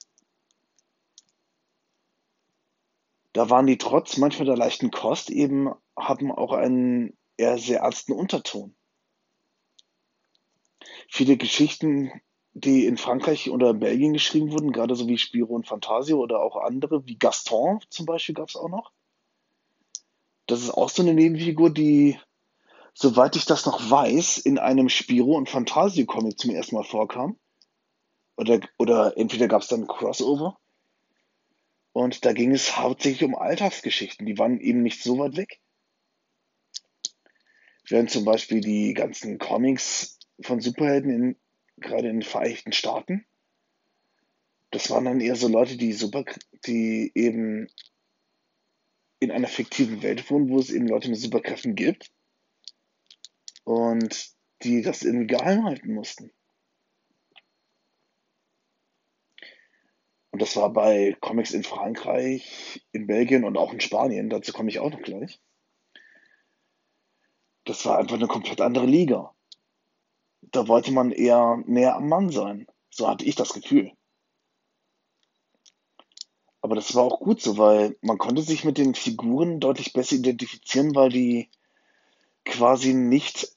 da 3.35 3.51
waren 3.51 3.67
die 3.67 3.79
trotz 3.79 4.17
manchmal 4.17 4.47
der 4.47 4.57
leichten 4.57 4.91
Kost 4.91 5.31
eben, 5.31 5.73
haben 5.97 6.33
auch 6.33 6.53
einen 6.53 7.17
eher 7.37 7.59
sehr 7.59 7.81
ernsten 7.81 8.13
Unterton. 8.13 8.75
Viele 11.09 11.37
Geschichten, 11.37 12.11
die 12.55 12.87
in 12.87 12.97
Frankreich 12.97 13.51
oder 13.51 13.75
Belgien 13.75 14.13
geschrieben 14.13 14.53
wurden, 14.53 14.73
gerade 14.73 14.95
so 14.95 15.09
wie 15.09 15.19
Spiro 15.19 15.55
und 15.55 15.67
Fantasio 15.67 16.19
oder 16.19 16.43
auch 16.43 16.57
andere, 16.57 17.07
wie 17.07 17.19
Gaston 17.19 17.81
zum 17.89 18.07
Beispiel 18.07 18.35
gab 18.35 18.49
es 18.49 18.57
auch 18.57 18.69
noch. 18.69 18.93
Das 20.47 20.61
ist 20.61 20.71
auch 20.71 20.91
so 20.91 21.03
eine 21.03 21.15
Nebenfigur, 21.15 21.71
die, 21.71 22.19
soweit 22.93 23.37
ich 23.37 23.47
das 23.47 23.65
noch 23.65 23.91
weiß, 23.91 24.39
in 24.39 24.59
einem 24.59 24.91
Spiro 24.91 25.37
und 25.37 25.49
Fantasio-Comic 25.49 26.39
zum 26.39 26.51
ersten 26.51 26.75
Mal 26.75 26.85
vorkam. 26.85 27.39
Oder, 28.37 28.61
oder 28.79 29.17
entweder 29.17 29.49
gab 29.49 29.63
es 29.63 29.69
dann 29.69 29.87
Crossover. 29.87 30.59
Und 31.93 32.25
da 32.25 32.33
ging 32.33 32.53
es 32.53 32.77
hauptsächlich 32.77 33.25
um 33.25 33.35
Alltagsgeschichten. 33.35 34.27
Die 34.27 34.39
waren 34.39 34.61
eben 34.61 34.83
nicht 34.83 35.03
so 35.03 35.19
weit 35.19 35.37
weg. 35.37 35.62
Während 37.89 38.11
zum 38.11 38.25
Beispiel 38.25 38.61
die 38.61 38.95
ganzen 38.95 39.39
Comics 39.39 40.19
von 40.41 40.61
Superhelden 40.61 41.11
in, 41.11 41.37
gerade 41.77 42.09
in 42.09 42.21
den 42.21 42.23
Vereinigten 42.23 42.73
Staaten, 42.73 43.27
das 44.71 44.89
waren 44.91 45.05
dann 45.05 45.21
eher 45.21 45.37
so 45.37 45.49
Leute, 45.49 45.77
die 45.77 45.93
super, 45.93 46.25
die 46.67 47.13
eben 47.15 47.69
in 49.21 49.31
einer 49.31 49.49
fiktiven 49.49 50.03
Welt 50.03 50.29
wohnen, 50.31 50.49
wo 50.49 50.59
es 50.59 50.71
eben 50.71 50.89
Leute 50.89 51.11
mit 51.11 51.19
Superkräften 51.19 51.75
gibt 51.75 52.11
und 53.65 54.33
die 54.63 54.83
das 54.83 55.03
irgendwie 55.03 55.27
geheim 55.27 55.65
halten 55.65 55.95
mussten. 55.95 56.33
Und 60.31 60.41
das 60.41 60.57
war 60.57 60.73
bei 60.73 61.15
Comics 61.21 61.53
in 61.53 61.63
Frankreich, 61.63 62.83
in 62.93 63.07
Belgien 63.07 63.45
und 63.45 63.59
auch 63.59 63.73
in 63.73 63.81
Spanien, 63.81 64.31
dazu 64.31 64.53
komme 64.53 64.71
ich 64.71 64.79
auch 64.79 64.91
noch 64.91 65.03
gleich. 65.03 65.41
Das 67.65 67.85
war 67.87 67.99
einfach 67.99 68.17
eine 68.17 68.27
komplett 68.27 68.61
andere 68.61 68.87
Liga. 68.87 69.35
Da 70.41 70.69
wollte 70.69 70.93
man 70.93 71.13
eher 71.13 71.63
näher 71.67 71.97
am 71.97 72.09
Mann 72.09 72.31
sein. 72.31 72.67
So 72.91 73.09
hatte 73.09 73.25
ich 73.25 73.37
das 73.37 73.53
Gefühl. 73.55 73.93
Aber 76.61 76.77
das 76.77 76.95
war 76.95 77.05
auch 77.05 77.21
gut 77.21 77.41
so, 77.41 77.59
weil 77.59 77.97
man 78.03 78.19
konnte 78.19 78.43
sich 78.43 78.65
mit 78.65 78.79
den 78.79 78.95
Figuren 78.95 79.59
deutlich 79.59 79.93
besser 79.93 80.17
identifizieren, 80.17 80.95
weil 80.95 81.09
die 81.09 81.51
quasi 82.45 82.95
nicht, 82.95 83.49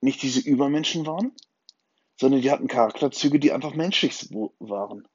nicht 0.00 0.22
diese 0.22 0.40
Übermenschen 0.40 1.06
waren, 1.06 1.32
sondern 2.18 2.40
die 2.40 2.50
hatten 2.50 2.68
Charakterzüge, 2.68 3.38
die 3.38 3.52
einfach 3.52 3.74
menschlich 3.74 4.28
waren. 4.58 5.06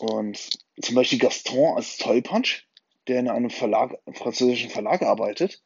Und 0.00 0.50
zum 0.80 0.94
Beispiel 0.94 1.18
Gaston 1.18 1.76
als 1.76 1.96
Tollpatsch, 1.98 2.64
der 3.08 3.20
in 3.20 3.28
einem 3.28 3.50
Verlag, 3.50 3.98
einem 4.06 4.14
französischen 4.14 4.70
Verlag 4.70 5.02
arbeitet, 5.02 5.62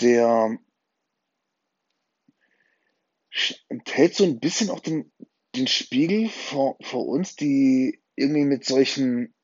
der 0.00 0.58
hält 3.86 4.14
so 4.14 4.24
ein 4.24 4.40
bisschen 4.40 4.70
auch 4.70 4.80
den, 4.80 5.12
den 5.54 5.66
Spiegel 5.66 6.28
vor, 6.28 6.76
vor 6.82 7.06
uns, 7.06 7.36
die 7.36 8.00
irgendwie 8.16 8.44
mit 8.44 8.64
solchen 8.64 9.34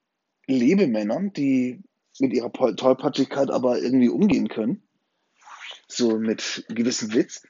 Lebemännern, 0.47 1.33
die 1.33 1.83
mit 2.19 2.33
ihrer 2.33 2.53
Tollpatschigkeit 2.53 3.51
aber 3.51 3.79
irgendwie 3.81 4.09
umgehen 4.09 4.49
können, 4.49 4.83
so 5.87 6.19
mit 6.19 6.65
gewissem 6.69 7.15
Witz, 7.15 7.47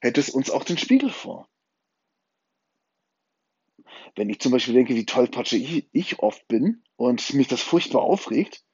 hält 0.00 0.18
es 0.18 0.30
uns 0.30 0.50
auch 0.50 0.64
den 0.64 0.78
Spiegel 0.78 1.10
vor. 1.10 1.48
Wenn 4.16 4.30
ich 4.30 4.40
zum 4.40 4.52
Beispiel 4.52 4.74
denke, 4.74 4.94
wie 4.94 5.06
tollpatschig 5.06 5.62
ich, 5.62 5.88
ich 5.92 6.18
oft 6.20 6.46
bin 6.48 6.82
und 6.96 7.34
mich 7.34 7.48
das 7.48 7.60
furchtbar 7.60 8.02
aufregt, 8.02 8.64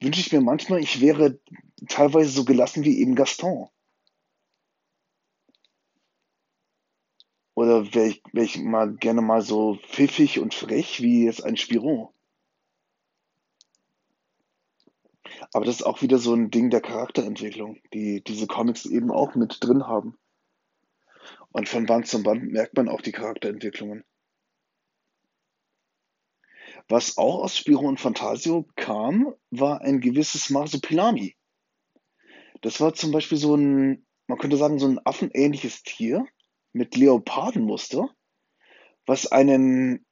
wünsche 0.00 0.20
ich 0.20 0.32
mir 0.32 0.40
manchmal, 0.40 0.80
ich 0.80 1.00
wäre 1.00 1.38
teilweise 1.88 2.30
so 2.30 2.44
gelassen 2.44 2.84
wie 2.84 3.00
eben 3.00 3.14
Gaston. 3.14 3.68
Oder 7.54 7.92
wäre 7.92 8.06
ich, 8.06 8.22
wär 8.32 8.44
ich 8.44 8.58
mal 8.58 8.94
gerne 8.94 9.20
mal 9.20 9.42
so 9.42 9.74
pfiffig 9.74 10.38
und 10.38 10.54
frech 10.54 11.02
wie 11.02 11.24
jetzt 11.24 11.44
ein 11.44 11.56
Spiro. 11.56 12.14
Aber 15.52 15.64
das 15.64 15.76
ist 15.76 15.82
auch 15.82 16.02
wieder 16.02 16.18
so 16.18 16.34
ein 16.34 16.50
Ding 16.50 16.70
der 16.70 16.80
Charakterentwicklung, 16.80 17.78
die 17.92 18.22
diese 18.22 18.46
Comics 18.46 18.86
eben 18.86 19.10
auch 19.10 19.34
mit 19.34 19.58
drin 19.60 19.86
haben. 19.86 20.16
Und 21.50 21.68
von 21.68 21.86
Band 21.86 22.06
zu 22.06 22.22
Band 22.22 22.44
merkt 22.52 22.76
man 22.76 22.88
auch 22.88 23.00
die 23.00 23.12
Charakterentwicklungen. 23.12 24.04
Was 26.88 27.18
auch 27.18 27.42
aus 27.42 27.56
Spiro 27.56 27.86
und 27.86 28.00
Fantasio 28.00 28.66
kam, 28.74 29.34
war 29.50 29.82
ein 29.82 30.00
gewisses 30.00 30.48
Marsupilami. 30.48 31.36
Das 32.62 32.80
war 32.80 32.94
zum 32.94 33.12
Beispiel 33.12 33.38
so 33.38 33.54
ein, 33.54 34.06
man 34.26 34.38
könnte 34.38 34.56
sagen, 34.56 34.78
so 34.78 34.88
ein 34.88 35.00
affenähnliches 35.04 35.82
Tier 35.82 36.26
mit 36.72 36.96
Leopardenmuster, 36.96 38.08
was 39.06 39.30
einen, 39.30 40.06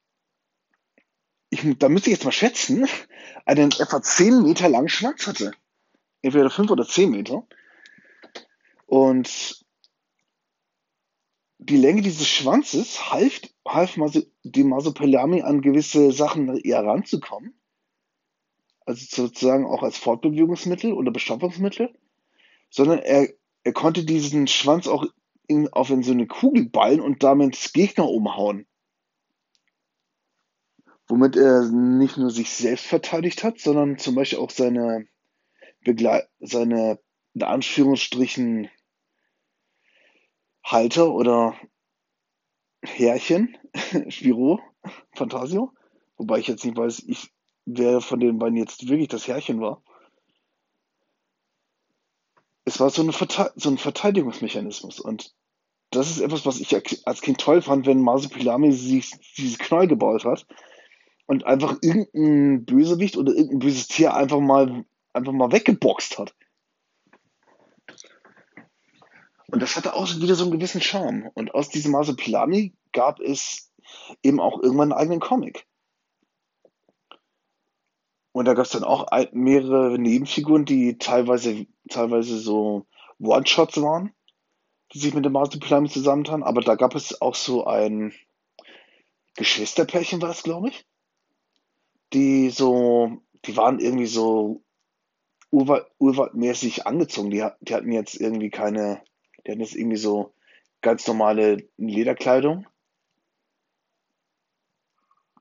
ich, 1.51 1.61
da 1.79 1.89
müsste 1.89 2.11
ich 2.11 2.17
jetzt 2.17 2.25
mal 2.25 2.33
schätzen, 2.33 2.87
einen 3.47 3.71
etwa 3.73 4.03
10 4.03 4.43
Meter 4.43 4.69
langen 4.69 4.89
Schwanz 4.89 5.27
hatte. 5.27 5.53
Entweder 6.23 6.51
5 6.51 6.71
oder 6.71 6.87
10 6.87 7.11
Meter. 7.11 7.47
Und 8.87 9.66
die 11.67 11.77
Länge 11.77 12.03
dieses 12.03 12.29
Schwanzes 12.29 13.11
half, 13.11 13.41
half 13.67 13.99
dem 14.45 14.69
Masopelami 14.69 15.43
an 15.43 15.61
gewisse 15.61 16.13
Sachen 16.13 16.57
eher 16.59 16.85
ranzukommen. 16.85 17.55
Also 18.85 19.05
sozusagen 19.25 19.67
auch 19.67 19.83
als 19.83 19.99
Fortbewegungsmittel 19.99 20.93
oder 20.93 21.11
Beschaffungsmittel. 21.11 21.93
Sondern 22.71 23.01
er, 23.01 23.29
er 23.65 23.73
konnte 23.73 24.05
diesen 24.05 24.47
Schwanz 24.47 24.87
auch 24.87 25.05
in, 25.49 25.73
auf 25.73 25.91
in 25.91 26.03
so 26.03 26.13
eine 26.13 26.27
Kugel 26.27 26.69
ballen 26.69 27.01
und 27.01 27.23
damit 27.23 27.73
Gegner 27.73 28.09
umhauen. 28.09 28.67
Womit 31.09 31.37
er 31.37 31.69
nicht 31.71 32.17
nur 32.17 32.31
sich 32.31 32.51
selbst 32.51 32.87
verteidigt 32.87 33.45
hat, 33.45 33.59
sondern 33.59 33.99
zum 33.99 34.15
Beispiel 34.15 34.39
auch 34.39 34.51
seine 34.51 35.07
Begle 35.85 36.29
seine 36.41 36.99
in 37.35 37.43
Anführungsstrichen 37.43 38.71
Halter 40.67 41.13
oder 41.13 41.55
Härchen, 42.85 43.57
Spiro, 44.09 44.61
Fantasio, 45.15 45.73
wobei 46.17 46.41
ich 46.41 46.49
jetzt 46.49 46.65
nicht 46.65 46.77
weiß, 46.77 47.05
ich, 47.07 47.31
wer 47.67 48.01
von 48.01 48.19
den 48.19 48.39
beiden 48.39 48.57
jetzt 48.57 48.89
wirklich 48.89 49.09
das 49.09 49.29
Härchen 49.29 49.61
war. 49.61 49.83
Es 52.65 52.81
war 52.81 52.91
so, 52.91 53.03
eine 53.03 53.13
so 53.13 53.71
ein 53.71 53.79
Verteidigungsmechanismus 53.79 54.99
und 54.99 55.33
das 55.91 56.11
ist 56.11 56.19
etwas, 56.19 56.45
was 56.45 56.59
ich 56.59 56.75
als 57.07 57.23
Kind 57.23 57.41
toll 57.41 57.63
fand, 57.63 57.87
wenn 57.87 58.01
Marsupilami 58.01 58.73
sich 58.73 59.13
dieses 59.37 59.59
Knoll 59.59 59.87
gebaut 59.87 60.25
hat 60.25 60.47
und 61.27 61.47
einfach 61.47 61.79
irgendein 61.81 62.65
Bösewicht 62.65 63.17
oder 63.17 63.33
irgendein 63.33 63.61
böses 63.61 63.87
Tier 63.87 64.15
einfach 64.15 64.41
mal, 64.41 64.85
einfach 65.13 65.33
mal 65.33 65.53
weggeboxt 65.53 66.19
hat. 66.19 66.35
Und 69.49 69.61
das 69.63 69.77
hatte 69.77 69.95
auch 69.95 70.09
wieder 70.17 70.35
so 70.35 70.45
einen 70.45 70.53
gewissen 70.53 70.81
Charme. 70.81 71.31
Und 71.35 71.55
aus 71.55 71.69
diesem 71.69 71.93
Marsupilami 71.93 72.75
gab 72.93 73.21
es 73.21 73.73
eben 74.23 74.41
auch 74.41 74.61
irgendwann 74.61 74.93
einen 74.93 75.01
eigenen 75.01 75.21
Comic. 75.21 75.67
Und 78.33 78.45
da 78.45 78.55
gab 78.55 78.67
es 78.67 78.73
dann 78.73 78.85
auch 78.85 79.07
mehrere 79.33 79.99
Nebenfiguren, 79.99 80.65
die 80.65 80.99
teilweise, 80.99 81.67
teilweise 81.89 82.39
so 82.39 82.87
One-Shots 83.19 83.81
waren, 83.81 84.13
die 84.93 84.99
sich 84.99 85.15
mit 85.15 85.25
dem 85.25 85.33
Marsupilami 85.33 85.89
zusammentaten. 85.89 86.43
Aber 86.43 86.61
da 86.61 86.75
gab 86.75 86.95
es 86.95 87.21
auch 87.23 87.35
so 87.35 87.65
ein 87.65 88.13
Geschwisterpärchen, 89.37 90.21
war 90.21 90.31
es, 90.31 90.43
glaube 90.43 90.69
ich. 90.69 90.85
Die 92.13 92.51
so, 92.51 93.23
die 93.47 93.57
waren 93.57 93.79
irgendwie 93.79 94.07
so 94.07 94.63
urwald, 95.51 95.87
urwaldmäßig 95.99 96.87
angezogen. 96.87 97.31
Die, 97.31 97.47
die 97.61 97.75
hatten 97.75 97.93
jetzt 97.93 98.21
irgendwie 98.21 98.51
keine 98.51 99.03
die 99.47 99.53
hatten 99.53 99.61
jetzt 99.61 99.77
irgendwie 99.77 99.97
so 99.97 100.35
ganz 100.81 101.07
normale 101.07 101.69
Lederkleidung, 101.77 102.67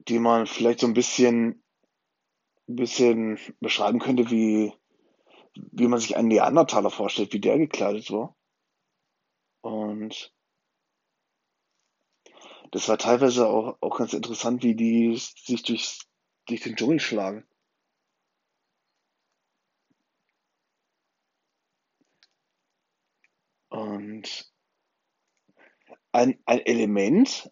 die 0.07 0.19
man 0.19 0.45
vielleicht 0.47 0.79
so 0.79 0.87
ein 0.87 0.93
bisschen, 0.93 1.63
ein 2.67 2.75
bisschen 2.75 3.39
beschreiben 3.59 3.99
könnte, 3.99 4.29
wie, 4.29 4.73
wie 5.55 5.87
man 5.87 5.99
sich 5.99 6.15
einen 6.15 6.27
Neandertaler 6.27 6.91
vorstellt, 6.91 7.33
wie 7.33 7.39
der 7.39 7.57
gekleidet 7.57 8.11
war. 8.11 8.35
Und 9.61 10.33
das 12.71 12.87
war 12.87 12.97
teilweise 12.97 13.47
auch, 13.47 13.77
auch 13.81 13.97
ganz 13.97 14.13
interessant, 14.13 14.61
wie 14.63 14.75
die 14.75 15.15
sich 15.15 15.63
durch, 15.63 15.99
durch 16.45 16.61
den 16.61 16.75
Dschungel 16.75 16.99
schlagen. 16.99 17.47
Ein, 26.11 26.39
ein 26.45 26.59
Element, 26.59 27.51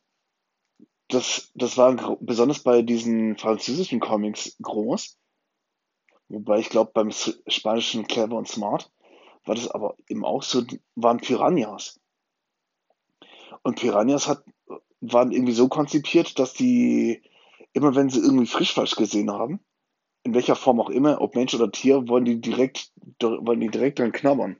das, 1.09 1.51
das 1.53 1.77
war 1.77 2.17
besonders 2.21 2.63
bei 2.63 2.81
diesen 2.81 3.38
französischen 3.38 3.99
Comics 3.99 4.55
groß, 4.62 5.17
wobei 6.29 6.59
ich 6.59 6.69
glaube, 6.69 6.91
beim 6.93 7.12
spanischen 7.12 8.07
Clever 8.07 8.36
und 8.36 8.47
Smart 8.47 8.91
war 9.45 9.55
das 9.55 9.67
aber 9.67 9.95
eben 10.07 10.25
auch 10.25 10.43
so, 10.43 10.63
waren 10.95 11.19
Piranhas. 11.19 11.99
Und 13.62 13.79
Piranhas 13.79 14.27
hat, 14.27 14.43
waren 15.01 15.31
irgendwie 15.31 15.53
so 15.53 15.67
konzipiert, 15.67 16.39
dass 16.39 16.53
die, 16.53 17.21
immer 17.73 17.95
wenn 17.95 18.09
sie 18.09 18.19
irgendwie 18.19 18.45
Frischfleisch 18.45 18.95
gesehen 18.95 19.31
haben, 19.31 19.59
in 20.23 20.33
welcher 20.33 20.55
Form 20.55 20.79
auch 20.79 20.89
immer, 20.89 21.21
ob 21.21 21.36
Mensch 21.36 21.53
oder 21.53 21.71
Tier, 21.71 22.07
wollen 22.07 22.25
die 22.25 22.39
direkt, 22.39 22.91
wollen 23.19 23.59
die 23.59 23.69
direkt 23.69 23.99
dran 23.99 24.13
knabbern. 24.13 24.57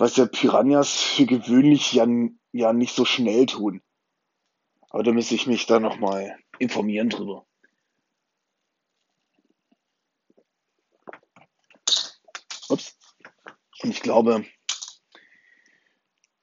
Was 0.00 0.16
ja 0.16 0.26
Piranhas 0.26 1.00
für 1.02 1.26
gewöhnlich 1.26 1.92
ja, 1.92 2.06
ja 2.52 2.72
nicht 2.72 2.94
so 2.94 3.04
schnell 3.04 3.46
tun. 3.46 3.82
Aber 4.90 5.02
da 5.02 5.10
müsste 5.10 5.34
ich 5.34 5.48
mich 5.48 5.66
da 5.66 5.80
nochmal 5.80 6.38
informieren 6.60 7.08
drüber. 7.08 7.44
Ups. 12.68 12.96
Und 13.82 13.90
ich 13.90 14.00
glaube, 14.00 14.44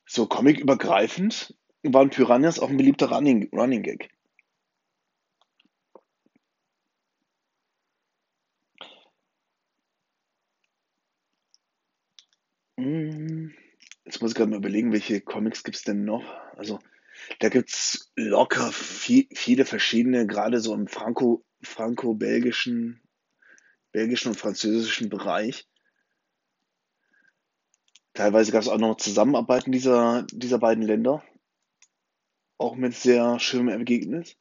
so 0.05 0.27
comicübergreifend 0.27 1.57
waren 1.83 2.09
Piranhas 2.09 2.59
auch 2.59 2.69
ein 2.69 2.77
beliebter 2.77 3.09
Running, 3.09 3.49
Running 3.53 3.83
Gag. 3.83 4.14
Jetzt 14.05 14.21
muss 14.21 14.31
ich 14.31 14.35
gerade 14.35 14.51
mal 14.51 14.57
überlegen, 14.57 14.91
welche 14.91 15.19
Comics 15.19 15.63
gibt's 15.63 15.83
denn 15.83 16.05
noch? 16.05 16.23
Also, 16.55 16.79
da 17.39 17.49
gibt's 17.49 18.11
locker 18.15 18.71
vie 18.71 19.27
viele 19.33 19.65
verschiedene, 19.65 20.27
gerade 20.27 20.59
so 20.59 20.75
im 20.75 20.87
Franco, 20.87 21.43
franco-belgischen, 21.63 23.01
belgischen 23.91 24.29
und 24.29 24.37
französischen 24.37 25.09
Bereich. 25.09 25.67
Teilweise 28.13 28.51
gab 28.51 28.61
es 28.61 28.67
auch 28.67 28.77
noch 28.77 28.97
Zusammenarbeiten 28.97 29.71
dieser, 29.71 30.25
dieser 30.31 30.59
beiden 30.59 30.83
Länder, 30.83 31.23
auch 32.57 32.75
mit 32.75 32.93
sehr 32.93 33.39
schönem 33.39 33.69
Ergebnis. 33.69 34.37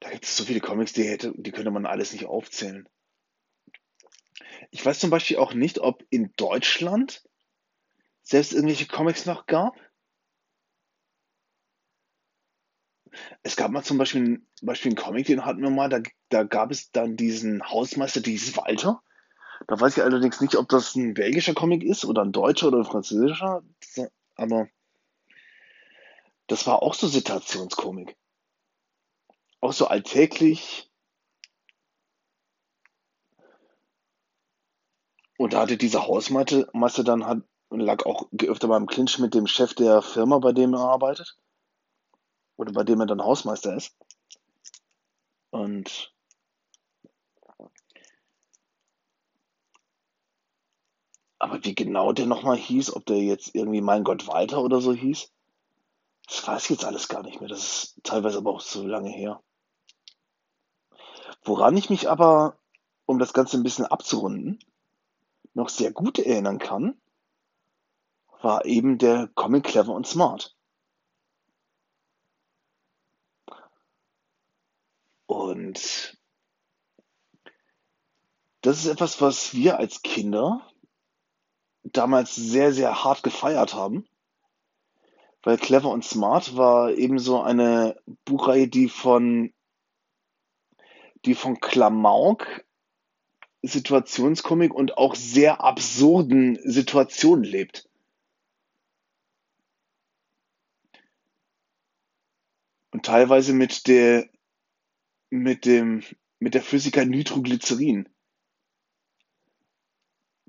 Da 0.00 0.10
gibt 0.10 0.24
es 0.24 0.36
so 0.36 0.44
viele 0.44 0.60
Comics, 0.60 0.94
die 0.94 1.04
hätte, 1.04 1.32
die 1.36 1.52
könnte 1.52 1.70
man 1.70 1.86
alles 1.86 2.12
nicht 2.12 2.24
aufzählen. 2.24 2.88
Ich 4.70 4.84
weiß 4.84 4.98
zum 4.98 5.10
Beispiel 5.10 5.36
auch 5.36 5.52
nicht, 5.52 5.78
ob 5.78 6.04
in 6.10 6.32
Deutschland 6.36 7.22
selbst 8.22 8.52
irgendwelche 8.52 8.86
Comics 8.86 9.26
noch 9.26 9.46
gab. 9.46 9.76
Es 13.42 13.56
gab 13.56 13.70
mal 13.70 13.82
zum 13.82 13.98
Beispiel, 13.98 14.42
Beispiel 14.62 14.90
einen 14.90 14.96
Comic, 14.96 15.26
den 15.26 15.44
hatten 15.44 15.62
wir 15.62 15.70
mal, 15.70 15.88
da, 15.88 16.00
da 16.30 16.44
gab 16.44 16.70
es 16.70 16.90
dann 16.92 17.16
diesen 17.16 17.68
Hausmeister, 17.68 18.20
dieses 18.20 18.56
Walter. 18.56 19.02
Da 19.68 19.78
weiß 19.78 19.96
ich 19.96 20.02
allerdings 20.02 20.40
nicht, 20.40 20.56
ob 20.56 20.68
das 20.68 20.94
ein 20.94 21.14
belgischer 21.14 21.54
Comic 21.54 21.82
ist 21.82 22.04
oder 22.04 22.22
ein 22.22 22.32
deutscher 22.32 22.68
oder 22.68 22.78
ein 22.78 22.84
französischer, 22.84 23.62
aber 24.34 24.68
das 26.46 26.66
war 26.66 26.82
auch 26.82 26.94
so 26.94 27.06
Situationskomik. 27.06 28.16
Auch 29.60 29.72
so 29.72 29.86
alltäglich. 29.86 30.90
Und 35.38 35.52
da 35.52 35.60
hatte 35.60 35.76
dieser 35.76 36.06
Hausmeister 36.06 36.68
Meister 36.72 37.04
dann 37.04 37.26
hat, 37.26 37.38
lag 37.80 38.04
auch 38.04 38.28
öfter 38.42 38.68
mal 38.68 38.76
im 38.76 38.86
Clinch 38.86 39.18
mit 39.18 39.34
dem 39.34 39.46
Chef 39.46 39.74
der 39.74 40.02
Firma, 40.02 40.38
bei 40.38 40.52
dem 40.52 40.74
er 40.74 40.80
arbeitet. 40.80 41.38
Oder 42.56 42.72
bei 42.72 42.84
dem 42.84 43.00
er 43.00 43.06
dann 43.06 43.22
Hausmeister 43.22 43.74
ist. 43.76 43.96
Und 45.50 46.12
aber 51.38 51.64
wie 51.64 51.74
genau 51.74 52.12
der 52.12 52.26
nochmal 52.26 52.56
hieß, 52.56 52.94
ob 52.94 53.04
der 53.06 53.18
jetzt 53.18 53.54
irgendwie 53.54 53.80
Mein 53.80 54.04
Gott 54.04 54.28
Walter 54.28 54.62
oder 54.62 54.80
so 54.80 54.92
hieß, 54.92 55.32
das 56.28 56.46
weiß 56.46 56.64
ich 56.64 56.70
jetzt 56.70 56.84
alles 56.84 57.08
gar 57.08 57.22
nicht 57.22 57.40
mehr. 57.40 57.48
Das 57.48 57.58
ist 57.58 58.04
teilweise 58.04 58.38
aber 58.38 58.52
auch 58.52 58.60
so 58.60 58.86
lange 58.86 59.10
her. 59.10 59.42
Woran 61.42 61.76
ich 61.76 61.90
mich 61.90 62.08
aber, 62.08 62.58
um 63.06 63.18
das 63.18 63.32
Ganze 63.32 63.56
ein 63.56 63.64
bisschen 63.64 63.86
abzurunden, 63.86 64.60
noch 65.54 65.68
sehr 65.68 65.92
gut 65.92 66.18
erinnern 66.20 66.58
kann, 66.58 67.01
war 68.42 68.64
eben 68.64 68.98
der 68.98 69.28
Comic 69.34 69.64
Clever 69.64 69.92
und 69.92 70.06
Smart. 70.06 70.56
Und 75.26 76.18
das 78.60 78.78
ist 78.78 78.86
etwas, 78.86 79.20
was 79.20 79.54
wir 79.54 79.78
als 79.78 80.02
Kinder 80.02 80.60
damals 81.82 82.34
sehr, 82.34 82.72
sehr 82.72 83.02
hart 83.02 83.22
gefeiert 83.22 83.74
haben, 83.74 84.06
weil 85.42 85.58
Clever 85.58 85.88
und 85.90 86.04
Smart 86.04 86.56
war 86.56 86.92
eben 86.92 87.18
so 87.18 87.40
eine 87.40 88.00
Buchreihe, 88.24 88.68
die 88.68 88.88
von, 88.88 89.52
die 91.24 91.34
von 91.34 91.60
Klamauk, 91.60 92.64
Situationskomik 93.62 94.74
und 94.74 94.98
auch 94.98 95.14
sehr 95.14 95.62
absurden 95.62 96.58
Situationen 96.62 97.44
lebt. 97.44 97.88
Teilweise 103.02 103.52
mit 103.52 103.86
der, 103.88 104.28
mit 105.30 105.64
dem, 105.64 106.02
mit 106.38 106.54
der 106.54 106.62
Flüssigkeit 106.62 107.08
Nitroglycerin. 107.08 108.08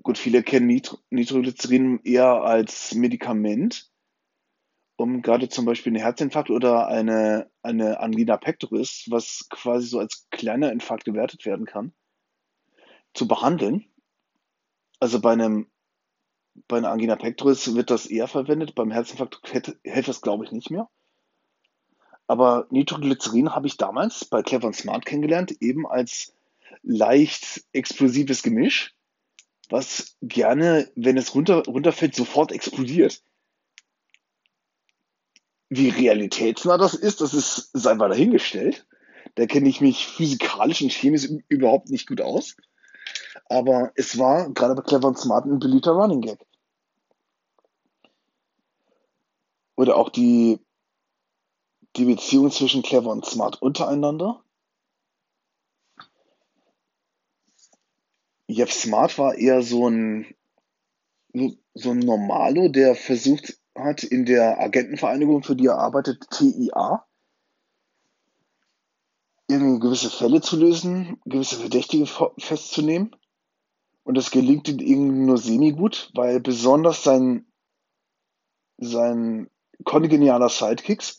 Gut, 0.02 0.18
viele 0.18 0.42
kennen 0.42 0.66
Nitro 0.66 0.98
Nitroglycerin 1.10 2.00
eher 2.04 2.42
als 2.42 2.94
Medikament, 2.94 3.90
um 4.96 5.22
gerade 5.22 5.48
zum 5.48 5.64
Beispiel 5.64 5.92
einen 5.92 6.02
Herzinfarkt 6.02 6.50
oder 6.50 6.88
eine, 6.88 7.50
eine 7.62 8.00
Angina 8.00 8.36
pectoris, 8.36 9.06
was 9.08 9.46
quasi 9.50 9.86
so 9.86 9.98
als 9.98 10.28
kleiner 10.30 10.70
Infarkt 10.70 11.04
gewertet 11.04 11.46
werden 11.46 11.66
kann, 11.66 11.94
zu 13.14 13.26
behandeln. 13.26 13.86
Also 15.00 15.20
bei 15.20 15.32
einem, 15.32 15.70
bei 16.68 16.76
einer 16.76 16.90
Angina 16.90 17.16
pectoris 17.16 17.74
wird 17.74 17.90
das 17.90 18.06
eher 18.06 18.28
verwendet, 18.28 18.74
beim 18.74 18.90
Herzinfarkt 18.90 19.40
hilft 19.82 20.08
das, 20.08 20.20
glaube 20.20 20.44
ich, 20.44 20.52
nicht 20.52 20.70
mehr. 20.70 20.88
Aber 22.26 22.66
Nitroglycerin 22.70 23.54
habe 23.54 23.66
ich 23.66 23.76
damals 23.76 24.24
bei 24.24 24.42
Clever 24.42 24.68
und 24.68 24.76
Smart 24.76 25.04
kennengelernt, 25.04 25.56
eben 25.60 25.86
als 25.86 26.32
leicht 26.82 27.64
explosives 27.72 28.42
Gemisch, 28.42 28.94
was 29.68 30.16
gerne, 30.22 30.90
wenn 30.94 31.16
es 31.16 31.34
runter, 31.34 31.64
runterfällt, 31.66 32.14
sofort 32.14 32.52
explodiert. 32.52 33.22
Wie 35.68 35.88
realitätsnah 35.88 36.78
das 36.78 36.94
ist, 36.94 37.20
das 37.20 37.34
ist, 37.34 37.74
ist 37.74 37.86
einfach 37.86 38.08
dahingestellt. 38.08 38.86
Da 39.34 39.46
kenne 39.46 39.68
ich 39.68 39.80
mich 39.80 40.06
physikalisch 40.06 40.82
und 40.82 40.92
chemisch 40.92 41.28
überhaupt 41.48 41.90
nicht 41.90 42.06
gut 42.06 42.20
aus. 42.20 42.56
Aber 43.46 43.92
es 43.96 44.18
war 44.18 44.50
gerade 44.52 44.74
bei 44.74 44.82
Clever 44.82 45.08
und 45.08 45.18
Smart 45.18 45.46
ein 45.46 45.58
beliebter 45.58 45.92
Running 45.92 46.20
Gag. 46.20 46.38
Oder 49.76 49.96
auch 49.96 50.10
die, 50.10 50.60
die 51.96 52.04
Beziehung 52.04 52.50
zwischen 52.50 52.82
Clever 52.82 53.10
und 53.10 53.24
Smart 53.24 53.60
untereinander. 53.62 54.42
Jeff 58.46 58.72
Smart 58.72 59.16
war 59.18 59.34
eher 59.36 59.62
so 59.62 59.88
ein, 59.88 60.34
so 61.74 61.90
ein 61.90 61.98
Normalo, 61.98 62.68
der 62.68 62.94
versucht 62.94 63.58
hat, 63.76 64.02
in 64.02 64.26
der 64.26 64.60
Agentenvereinigung, 64.60 65.42
für 65.42 65.56
die 65.56 65.66
er 65.66 65.78
arbeitet, 65.78 66.28
TIA, 66.30 67.06
irgendwie 69.48 69.80
gewisse 69.80 70.10
Fälle 70.10 70.40
zu 70.40 70.56
lösen, 70.56 71.20
gewisse 71.24 71.56
Verdächtige 71.56 72.06
festzunehmen. 72.38 73.16
Und 74.02 74.16
das 74.16 74.30
gelingt 74.30 74.68
ihm 74.68 75.26
nur 75.26 75.38
semi-gut, 75.38 76.10
weil 76.14 76.40
besonders 76.40 77.02
sein, 77.02 77.46
sein 78.76 79.50
kongenialer 79.84 80.48
Sidekicks, 80.48 81.18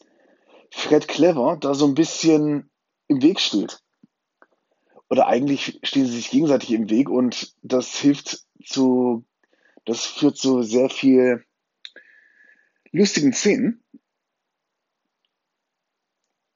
Fred 0.75 1.07
Clever, 1.07 1.57
da 1.59 1.73
so 1.73 1.87
ein 1.87 1.95
bisschen 1.95 2.69
im 3.07 3.21
Weg 3.21 3.39
steht. 3.39 3.81
Oder 5.09 5.27
eigentlich 5.27 5.79
stehen 5.83 6.05
sie 6.05 6.17
sich 6.17 6.29
gegenseitig 6.29 6.71
im 6.71 6.89
Weg 6.89 7.09
und 7.09 7.55
das 7.63 7.95
hilft 7.95 8.45
zu, 8.63 9.25
das 9.85 10.05
führt 10.05 10.35
zu 10.35 10.63
sehr 10.63 10.89
viel 10.89 11.45
lustigen 12.91 13.31
Szenen. 13.31 13.83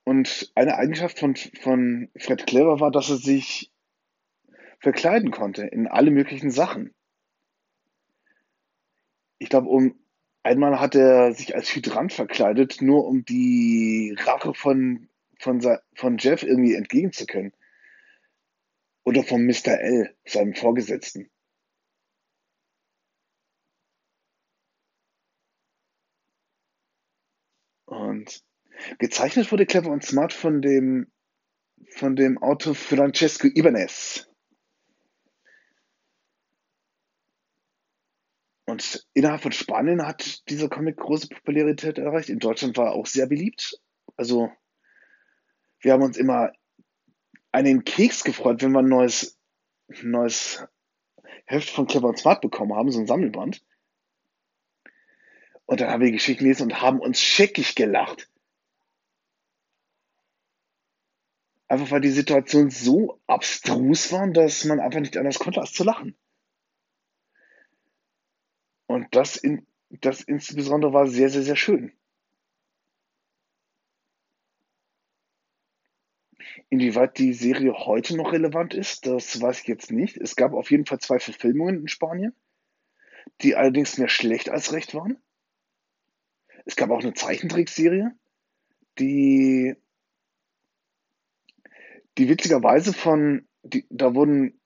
Und 0.03 0.51
eine 0.53 0.75
Eigenschaft 0.75 1.17
von, 1.17 1.35
von 1.35 2.11
Fred 2.17 2.45
Clever 2.45 2.81
war, 2.81 2.91
dass 2.91 3.09
er 3.09 3.17
sich 3.17 3.71
verkleiden 4.79 5.31
konnte 5.31 5.65
in 5.65 5.87
alle 5.87 6.11
möglichen 6.11 6.51
Sachen. 6.51 6.93
Ich 9.37 9.49
glaube, 9.49 9.69
um 9.69 9.97
einmal 10.43 10.79
hat 10.79 10.95
er 10.95 11.33
sich 11.33 11.55
als 11.55 11.73
Hydrant 11.73 12.13
verkleidet, 12.13 12.81
nur 12.81 13.05
um 13.05 13.25
die 13.25 14.15
Rache 14.19 14.53
von, 14.53 15.09
von, 15.39 15.61
von 15.95 16.17
Jeff 16.17 16.43
irgendwie 16.43 16.75
entgegen 16.75 17.11
zu 17.11 17.25
können. 17.25 17.53
Oder 19.03 19.23
von 19.23 19.45
Mr. 19.45 19.79
L, 19.79 20.15
seinem 20.25 20.53
Vorgesetzten. 20.53 21.29
Und 27.85 28.43
gezeichnet 28.99 29.51
wurde 29.51 29.65
Clever 29.65 29.89
und 29.89 30.05
Smart 30.05 30.31
von 30.31 30.61
dem, 30.61 31.11
von 31.95 32.15
dem 32.15 32.37
Autor 32.37 32.75
Francesco 32.75 33.47
Ibanez. 33.47 34.28
Und 38.69 39.07
innerhalb 39.13 39.41
von 39.41 39.51
Spanien 39.51 40.05
hat 40.05 40.47
dieser 40.47 40.69
Comic 40.69 40.97
große 40.97 41.27
Popularität 41.27 41.97
erreicht. 41.97 42.29
In 42.29 42.37
Deutschland 42.37 42.77
war 42.77 42.87
er 42.87 42.93
auch 42.93 43.07
sehr 43.07 43.25
beliebt. 43.25 43.81
Also, 44.15 44.51
wir 45.79 45.93
haben 45.93 46.03
uns 46.03 46.17
immer 46.17 46.51
einen 47.51 47.83
Keks 47.83 48.23
gefreut, 48.23 48.61
wenn 48.61 48.71
wir 48.71 48.79
ein 48.79 48.87
neues, 48.87 49.39
neues 50.03 50.63
Heft 51.45 51.71
von 51.71 51.87
Clever 51.87 52.09
und 52.09 52.19
Smart 52.19 52.41
bekommen 52.41 52.75
haben, 52.75 52.91
so 52.91 52.99
ein 52.99 53.07
Sammelband. 53.07 53.65
Und 55.65 55.81
dann 55.81 55.89
haben 55.89 56.01
wir 56.01 56.07
die 56.07 56.13
Geschichten 56.13 56.43
gelesen 56.43 56.63
und 56.63 56.79
haben 56.79 56.99
uns 56.99 57.19
scheckig 57.19 57.73
gelacht. 57.73 58.29
Einfach 61.67 61.89
weil 61.89 62.01
die 62.01 62.11
Situation 62.11 62.69
so 62.69 63.19
abstrus 63.25 64.11
war, 64.11 64.27
dass 64.27 64.63
man 64.65 64.79
einfach 64.79 64.99
nicht 64.99 65.17
anders 65.17 65.39
konnte, 65.39 65.59
als 65.59 65.73
zu 65.73 65.83
lachen. 65.83 66.15
Und 68.89 69.15
das, 69.15 69.35
in, 69.35 69.67
das 69.91 70.21
insbesondere 70.21 70.93
war 70.93 71.05
sehr, 71.05 71.29
sehr, 71.29 71.43
sehr 71.43 71.55
schön. 71.55 71.91
Inwieweit 76.69 77.19
die 77.19 77.33
Serie 77.33 77.73
heute 77.73 78.17
noch 78.17 78.33
relevant 78.33 78.73
ist, 78.73 79.05
das 79.05 79.39
weiß 79.39 79.61
ich 79.61 79.67
jetzt 79.67 79.91
nicht. 79.91 80.17
Es 80.17 80.35
gab 80.35 80.53
auf 80.53 80.71
jeden 80.71 80.87
Fall 80.87 80.97
zwei 80.97 81.19
Verfilmungen 81.19 81.81
in 81.81 81.87
Spanien, 81.87 82.33
die 83.41 83.55
allerdings 83.55 83.99
mehr 83.99 84.09
schlecht 84.09 84.49
als 84.49 84.73
recht 84.73 84.95
waren. 84.95 85.21
Es 86.65 86.75
gab 86.75 86.89
auch 86.89 87.01
eine 87.01 87.13
Zeichentrickserie, 87.13 88.11
die, 88.97 89.75
die 92.17 92.27
witzigerweise 92.27 92.93
von, 92.93 93.47
die, 93.61 93.85
da 93.91 94.15
wurden 94.15 94.58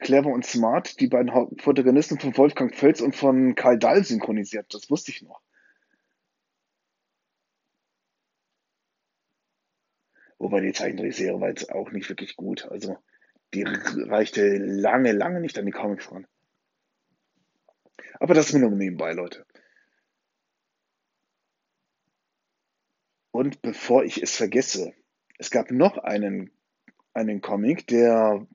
Clever 0.00 0.30
und 0.30 0.44
Smart, 0.44 1.00
die 1.00 1.06
beiden 1.06 1.30
Protagonisten 1.56 2.18
von 2.18 2.36
Wolfgang 2.36 2.74
Völz 2.74 3.00
und 3.00 3.14
von 3.14 3.54
Karl 3.54 3.78
Dahl 3.78 4.04
synchronisiert. 4.04 4.74
Das 4.74 4.90
wusste 4.90 5.12
ich 5.12 5.22
noch. 5.22 5.40
Wobei 10.38 10.60
die 10.60 10.72
Zeichentrickserie 10.72 11.40
war 11.40 11.48
jetzt 11.48 11.70
auch 11.70 11.90
nicht 11.92 12.08
wirklich 12.08 12.36
gut. 12.36 12.66
Also 12.66 12.98
die 13.54 13.62
reichte 13.62 14.58
lange, 14.58 15.12
lange 15.12 15.40
nicht 15.40 15.58
an 15.58 15.66
die 15.66 15.72
Comics 15.72 16.10
ran. 16.10 16.26
Aber 18.18 18.34
das 18.34 18.46
ist 18.46 18.52
mir 18.52 18.60
nur 18.60 18.70
nebenbei, 18.70 19.12
Leute. 19.12 19.46
Und 23.30 23.62
bevor 23.62 24.04
ich 24.04 24.22
es 24.22 24.36
vergesse, 24.36 24.92
es 25.38 25.50
gab 25.50 25.70
noch 25.70 25.98
einen, 25.98 26.50
einen 27.12 27.40
Comic, 27.40 27.86
der 27.86 28.46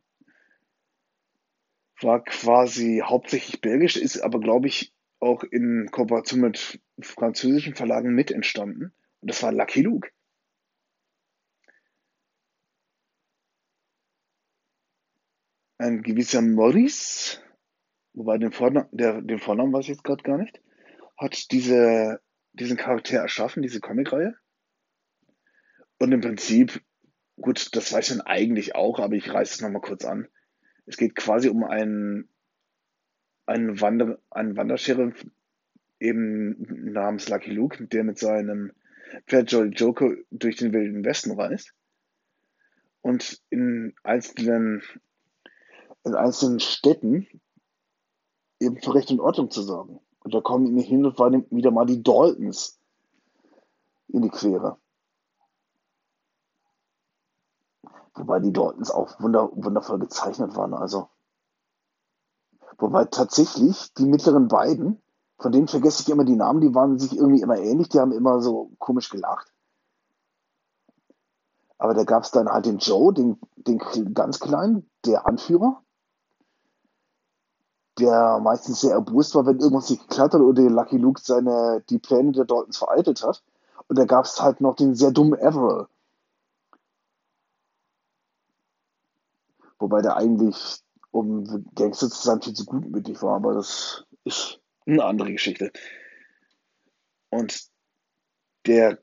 war 2.01 2.23
quasi 2.23 3.01
hauptsächlich 3.03 3.61
belgisch, 3.61 3.97
ist 3.97 4.19
aber, 4.21 4.39
glaube 4.39 4.67
ich, 4.67 4.93
auch 5.19 5.43
in 5.43 5.89
Kooperation 5.91 6.41
mit 6.41 6.79
französischen 7.01 7.75
Verlagen 7.75 8.13
mit 8.13 8.31
entstanden. 8.31 8.93
Und 9.21 9.29
das 9.29 9.43
war 9.43 9.51
Lucky 9.51 9.81
Luke. 9.81 10.09
Ein 15.77 16.03
gewisser 16.03 16.41
Maurice, 16.41 17.39
wobei 18.13 18.37
den 18.37 18.51
Vornamen, 18.51 18.89
der, 18.91 19.21
den 19.21 19.39
Vornamen 19.39 19.71
weiß 19.71 19.85
ich 19.85 19.89
jetzt 19.89 20.03
gerade 20.03 20.23
gar 20.23 20.37
nicht, 20.37 20.61
hat 21.17 21.51
diese, 21.51 22.21
diesen 22.53 22.77
Charakter 22.77 23.17
erschaffen, 23.17 23.63
diese 23.63 23.79
Comicreihe. 23.79 24.35
Und 25.99 26.11
im 26.11 26.21
Prinzip, 26.21 26.81
gut, 27.41 27.75
das 27.75 27.91
weiß 27.91 28.11
man 28.11 28.21
eigentlich 28.21 28.75
auch, 28.75 28.99
aber 28.99 29.15
ich 29.15 29.33
reiße 29.33 29.55
es 29.55 29.61
nochmal 29.61 29.81
kurz 29.81 30.05
an. 30.05 30.27
Es 30.89 30.97
geht 30.97 31.13
quasi 31.13 31.49
um 31.49 31.63
einen, 31.63 32.27
einen, 33.45 33.79
Wander, 33.79 34.17
einen 34.31 34.57
Wandersheriff 34.57 35.23
eben 35.99 36.91
namens 36.91 37.29
Lucky 37.29 37.51
Luke, 37.51 37.85
der 37.85 38.03
mit 38.03 38.17
seinem 38.17 38.71
Pferd 39.27 39.51
Jolly 39.51 39.69
Joker 39.69 40.15
durch 40.31 40.55
den 40.55 40.73
Wilden 40.73 41.05
Westen 41.05 41.39
reist 41.39 41.75
und 43.01 43.39
in 43.51 43.93
einzelnen, 44.01 44.81
in 46.05 46.15
einzelnen 46.15 46.59
Städten 46.59 47.27
eben 48.59 48.81
für 48.81 48.95
Recht 48.95 49.11
und 49.11 49.19
Ordnung 49.19 49.51
zu 49.51 49.61
sorgen. 49.61 49.99
Und 50.21 50.33
da 50.33 50.41
kommen 50.41 50.65
ihnen 50.65 50.79
hin 50.79 51.05
und 51.05 51.19
wieder 51.51 51.69
mal 51.69 51.85
die 51.85 52.01
Daltons 52.01 52.79
in 54.07 54.23
die 54.23 54.29
Quere. 54.29 54.78
Wobei 58.19 58.39
die 58.39 58.51
Daltons 58.51 58.91
auch 58.91 59.19
wunder, 59.21 59.49
wundervoll 59.53 59.97
gezeichnet 59.97 60.55
waren. 60.57 60.73
Also. 60.73 61.07
Wobei 62.77 63.05
tatsächlich 63.05 63.93
die 63.93 64.05
mittleren 64.05 64.49
beiden, 64.49 65.01
von 65.37 65.53
denen 65.53 65.69
vergesse 65.69 66.03
ich 66.03 66.09
immer 66.09 66.25
die 66.25 66.35
Namen, 66.35 66.59
die 66.59 66.75
waren 66.75 66.99
sich 66.99 67.15
irgendwie 67.15 67.41
immer 67.41 67.57
ähnlich, 67.57 67.87
die 67.87 67.99
haben 67.99 68.11
immer 68.11 68.41
so 68.41 68.71
komisch 68.77 69.09
gelacht. 69.09 69.53
Aber 71.77 71.93
da 71.93 72.03
gab 72.03 72.23
es 72.23 72.31
dann 72.31 72.49
halt 72.49 72.65
den 72.65 72.79
Joe, 72.79 73.13
den, 73.13 73.39
den 73.55 73.79
ganz 74.13 74.41
kleinen, 74.41 74.89
der 75.05 75.25
Anführer, 75.25 75.81
der 77.99 78.39
meistens 78.39 78.81
sehr 78.81 78.91
erbost 78.91 79.33
war, 79.33 79.45
wenn 79.45 79.59
irgendwas 79.59 79.89
nicht 79.89 80.09
geklappt 80.09 80.33
hat 80.33 80.41
oder 80.41 80.61
Lucky 80.63 80.97
Luke 80.97 81.21
seine, 81.23 81.83
die 81.89 81.99
Pläne 81.99 82.33
der 82.33 82.43
Daltons 82.43 82.77
vereitelt 82.77 83.23
hat. 83.23 83.43
Und 83.87 83.97
da 83.97 84.03
gab 84.03 84.25
es 84.25 84.41
halt 84.41 84.59
noch 84.59 84.75
den 84.75 84.93
sehr 84.93 85.11
dummen 85.11 85.39
Everell, 85.39 85.87
Wobei 89.79 90.01
der 90.01 90.17
eigentlich, 90.17 90.81
um 91.11 91.65
Gangster 91.73 92.09
zu 92.09 92.21
sein, 92.21 92.41
viel 92.41 92.53
zu 92.53 92.65
gutmütig 92.65 93.21
war, 93.21 93.37
aber 93.37 93.53
das 93.53 94.05
ist 94.25 94.59
eine 94.85 95.05
andere 95.05 95.31
Geschichte. 95.31 95.71
Und 97.29 97.69
der, 98.65 98.99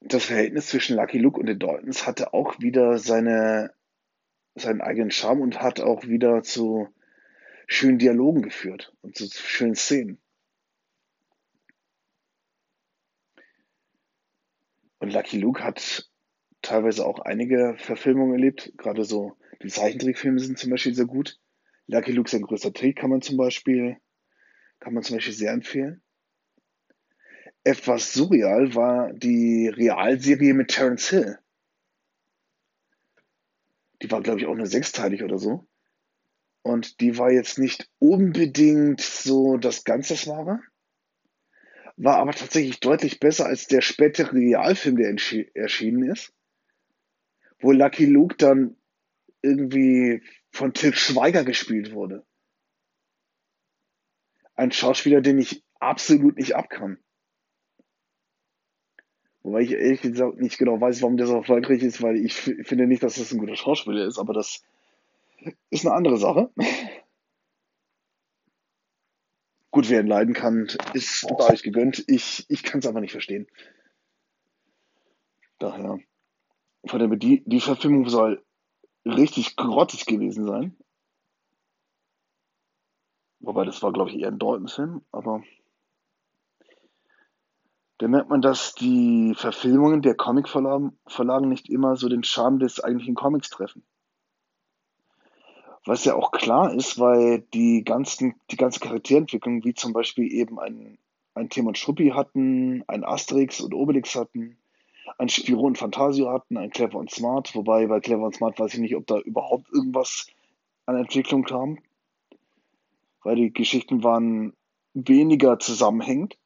das 0.00 0.24
Verhältnis 0.24 0.68
zwischen 0.68 0.96
Lucky 0.96 1.18
Luke 1.18 1.38
und 1.38 1.46
den 1.46 1.58
Daltons 1.58 2.06
hatte 2.06 2.32
auch 2.32 2.58
wieder 2.58 2.98
seine, 2.98 3.72
seinen 4.54 4.80
eigenen 4.80 5.10
Charme 5.10 5.42
und 5.42 5.60
hat 5.60 5.80
auch 5.80 6.04
wieder 6.04 6.42
zu 6.42 6.88
schönen 7.66 7.98
Dialogen 7.98 8.42
geführt 8.42 8.94
und 9.02 9.16
zu 9.16 9.28
schönen 9.30 9.74
Szenen. 9.74 10.18
Und 15.00 15.12
Lucky 15.12 15.38
Luke 15.38 15.62
hat 15.62 16.10
teilweise 16.62 17.06
auch 17.06 17.20
einige 17.20 17.76
Verfilmungen 17.78 18.32
erlebt, 18.32 18.72
gerade 18.78 19.04
so 19.04 19.36
die 19.62 19.68
Zeichentrickfilme 19.68 20.38
sind 20.38 20.58
zum 20.58 20.70
Beispiel 20.70 20.94
sehr 20.94 21.06
gut. 21.06 21.38
Lucky 21.86 22.12
Luke, 22.12 22.30
sein 22.30 22.42
größter 22.42 22.72
Trick, 22.72 22.96
kann 22.96 23.10
man 23.10 23.22
zum 23.22 23.36
Beispiel, 23.36 23.96
kann 24.78 24.94
man 24.94 25.02
zum 25.02 25.16
Beispiel 25.16 25.34
sehr 25.34 25.52
empfehlen. 25.52 26.02
Etwas 27.64 28.12
surreal 28.12 28.74
war 28.74 29.12
die 29.12 29.68
Realserie 29.68 30.54
mit 30.54 30.68
Terence 30.68 31.10
Hill. 31.10 31.38
Die 34.00 34.10
war, 34.10 34.22
glaube 34.22 34.40
ich, 34.40 34.46
auch 34.46 34.54
nur 34.54 34.66
sechsteilig 34.66 35.22
oder 35.22 35.38
so. 35.38 35.66
Und 36.62 37.00
die 37.00 37.18
war 37.18 37.30
jetzt 37.30 37.58
nicht 37.58 37.90
unbedingt 37.98 39.00
so 39.00 39.56
das 39.56 39.84
Ganze 39.84 40.14
Wahre, 40.26 40.60
war 41.96 42.16
aber 42.18 42.32
tatsächlich 42.32 42.80
deutlich 42.80 43.18
besser 43.18 43.46
als 43.46 43.66
der 43.66 43.80
spätere 43.80 44.32
Realfilm, 44.32 44.96
der 44.96 45.16
erschienen 45.54 46.10
ist, 46.10 46.32
wo 47.58 47.72
Lucky 47.72 48.06
Luke 48.06 48.36
dann 48.36 48.77
irgendwie 49.42 50.22
von 50.50 50.72
Til 50.74 50.94
Schweiger 50.94 51.44
gespielt 51.44 51.92
wurde. 51.92 52.24
Ein 54.54 54.72
Schauspieler, 54.72 55.20
den 55.20 55.38
ich 55.38 55.64
absolut 55.78 56.36
nicht 56.36 56.56
abkann. 56.56 56.98
Wobei 59.42 59.60
ich 59.62 59.72
ehrlich 59.72 60.02
gesagt 60.02 60.40
nicht 60.40 60.58
genau 60.58 60.80
weiß, 60.80 61.00
warum 61.00 61.16
der 61.16 61.26
so 61.26 61.36
erfolgreich 61.36 61.82
ist, 61.82 62.02
weil 62.02 62.16
ich 62.16 62.34
finde 62.34 62.86
nicht, 62.86 63.02
dass 63.02 63.14
das 63.14 63.32
ein 63.32 63.38
guter 63.38 63.56
Schauspieler 63.56 64.04
ist, 64.04 64.18
aber 64.18 64.34
das 64.34 64.62
ist 65.70 65.86
eine 65.86 65.94
andere 65.94 66.18
Sache. 66.18 66.50
Gut, 69.70 69.90
wer 69.90 70.00
ihn 70.00 70.06
leiden 70.06 70.34
kann, 70.34 70.66
ist 70.94 71.24
euch 71.30 71.62
gegönnt. 71.62 72.02
Ich, 72.08 72.46
ich 72.48 72.62
kann 72.62 72.80
es 72.80 72.86
aber 72.86 73.00
nicht 73.00 73.12
verstehen. 73.12 73.46
Daher. 75.58 75.98
Von 76.86 76.98
der, 76.98 77.08
die, 77.16 77.42
die 77.44 77.60
Verfilmung 77.60 78.08
soll 78.08 78.44
richtig 79.10 79.56
grottig 79.56 80.06
gewesen 80.06 80.44
sein. 80.44 80.76
Wobei 83.40 83.64
das 83.64 83.82
war, 83.82 83.92
glaube 83.92 84.10
ich, 84.10 84.18
eher 84.18 84.28
ein 84.28 84.38
Dalton-Film, 84.38 85.02
aber 85.12 85.42
da 87.98 88.06
merkt 88.06 88.30
man, 88.30 88.40
dass 88.40 88.74
die 88.74 89.34
Verfilmungen 89.36 90.02
der 90.02 90.14
Comicverlagen 90.14 90.98
Verlagen 91.06 91.48
nicht 91.48 91.68
immer 91.68 91.96
so 91.96 92.08
den 92.08 92.22
Charme 92.22 92.60
des 92.60 92.82
eigentlichen 92.82 93.14
Comics 93.14 93.50
treffen. 93.50 93.84
Was 95.84 96.04
ja 96.04 96.14
auch 96.14 96.32
klar 96.32 96.74
ist, 96.74 96.98
weil 96.98 97.40
die 97.54 97.82
ganzen, 97.82 98.34
die 98.50 98.56
ganze 98.56 98.80
Charakterentwicklung, 98.80 99.64
wie 99.64 99.74
zum 99.74 99.92
Beispiel 99.92 100.30
eben 100.32 100.60
ein, 100.60 100.98
ein 101.34 101.48
Tim 101.48 101.66
und 101.66 101.78
Struppi 101.78 102.10
hatten, 102.10 102.84
ein 102.88 103.04
Asterix 103.04 103.60
und 103.60 103.74
Obelix 103.74 104.14
hatten, 104.14 104.58
ein 105.16 105.28
Spiro 105.28 105.62
und 105.62 105.78
Fantasio 105.78 106.30
hatten, 106.30 106.56
ein 106.56 106.70
Clever 106.70 106.98
und 106.98 107.10
Smart, 107.10 107.54
wobei 107.54 107.86
bei 107.86 108.00
Clever 108.00 108.24
und 108.24 108.34
Smart 108.34 108.58
weiß 108.58 108.74
ich 108.74 108.80
nicht, 108.80 108.96
ob 108.96 109.06
da 109.06 109.18
überhaupt 109.18 109.72
irgendwas 109.72 110.26
an 110.86 110.96
Entwicklung 110.96 111.44
kam, 111.44 111.78
weil 113.22 113.36
die 113.36 113.52
Geschichten 113.52 114.02
waren 114.02 114.54
weniger 114.94 115.58
zusammenhängend. 115.58 116.38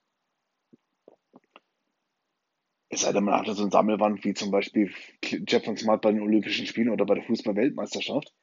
Es 2.89 3.03
sei 3.03 3.13
denn, 3.13 3.25
man 3.25 3.39
hatte 3.39 3.55
so 3.55 3.65
ein 3.65 3.71
Sammelband 3.71 4.25
wie 4.25 4.35
zum 4.35 4.51
Beispiel 4.51 4.93
Jeff 5.23 5.67
und 5.67 5.79
Smart 5.79 6.03
bei 6.03 6.13
den 6.13 6.21
Olympischen 6.21 6.67
Spielen 6.67 6.91
oder 6.91 7.07
bei 7.07 7.15
der 7.15 7.25
Fußball-Weltmeisterschaft. 7.25 8.35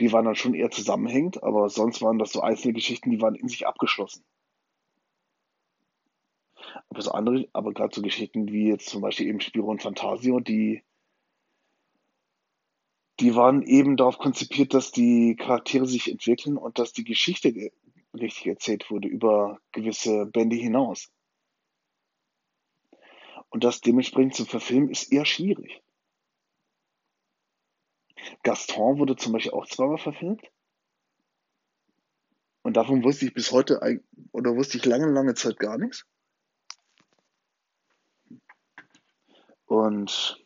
Die 0.00 0.12
waren 0.12 0.24
dann 0.24 0.34
schon 0.34 0.54
eher 0.54 0.70
zusammenhängend, 0.70 1.42
aber 1.42 1.68
sonst 1.68 2.00
waren 2.00 2.18
das 2.18 2.32
so 2.32 2.40
einzelne 2.40 2.72
Geschichten, 2.72 3.10
die 3.10 3.20
waren 3.20 3.34
in 3.34 3.48
sich 3.48 3.66
abgeschlossen. 3.66 4.24
Aber 6.88 7.14
andere, 7.14 7.48
aber 7.52 7.72
gerade 7.72 7.94
so 7.94 8.02
Geschichten 8.02 8.48
wie 8.52 8.68
jetzt 8.68 8.88
zum 8.88 9.00
Beispiel 9.00 9.26
eben 9.28 9.40
Spiro 9.40 9.70
und 9.70 9.82
Fantasio, 9.82 10.40
die, 10.40 10.82
die 13.20 13.34
waren 13.34 13.62
eben 13.62 13.96
darauf 13.96 14.18
konzipiert, 14.18 14.74
dass 14.74 14.92
die 14.92 15.36
Charaktere 15.36 15.86
sich 15.86 16.10
entwickeln 16.10 16.56
und 16.56 16.78
dass 16.78 16.92
die 16.92 17.04
Geschichte 17.04 17.52
ge- 17.52 17.72
richtig 18.14 18.46
erzählt 18.46 18.90
wurde 18.90 19.08
über 19.08 19.58
gewisse 19.72 20.26
Bände 20.26 20.56
hinaus. 20.56 21.10
Und 23.50 23.64
das 23.64 23.80
dementsprechend 23.80 24.34
zu 24.34 24.44
verfilmen 24.44 24.90
ist 24.90 25.12
eher 25.12 25.24
schwierig. 25.24 25.82
Gaston 28.42 28.98
wurde 28.98 29.16
zum 29.16 29.32
Beispiel 29.32 29.52
auch 29.52 29.66
zweimal 29.66 29.98
verfilmt. 29.98 30.42
Und 32.62 32.76
davon 32.76 33.02
wusste 33.04 33.26
ich 33.26 33.34
bis 33.34 33.52
heute, 33.52 33.80
oder 34.32 34.54
wusste 34.56 34.78
ich 34.78 34.84
lange, 34.84 35.10
lange 35.10 35.34
Zeit 35.34 35.58
gar 35.58 35.78
nichts. 35.78 36.06
Und 39.70 40.44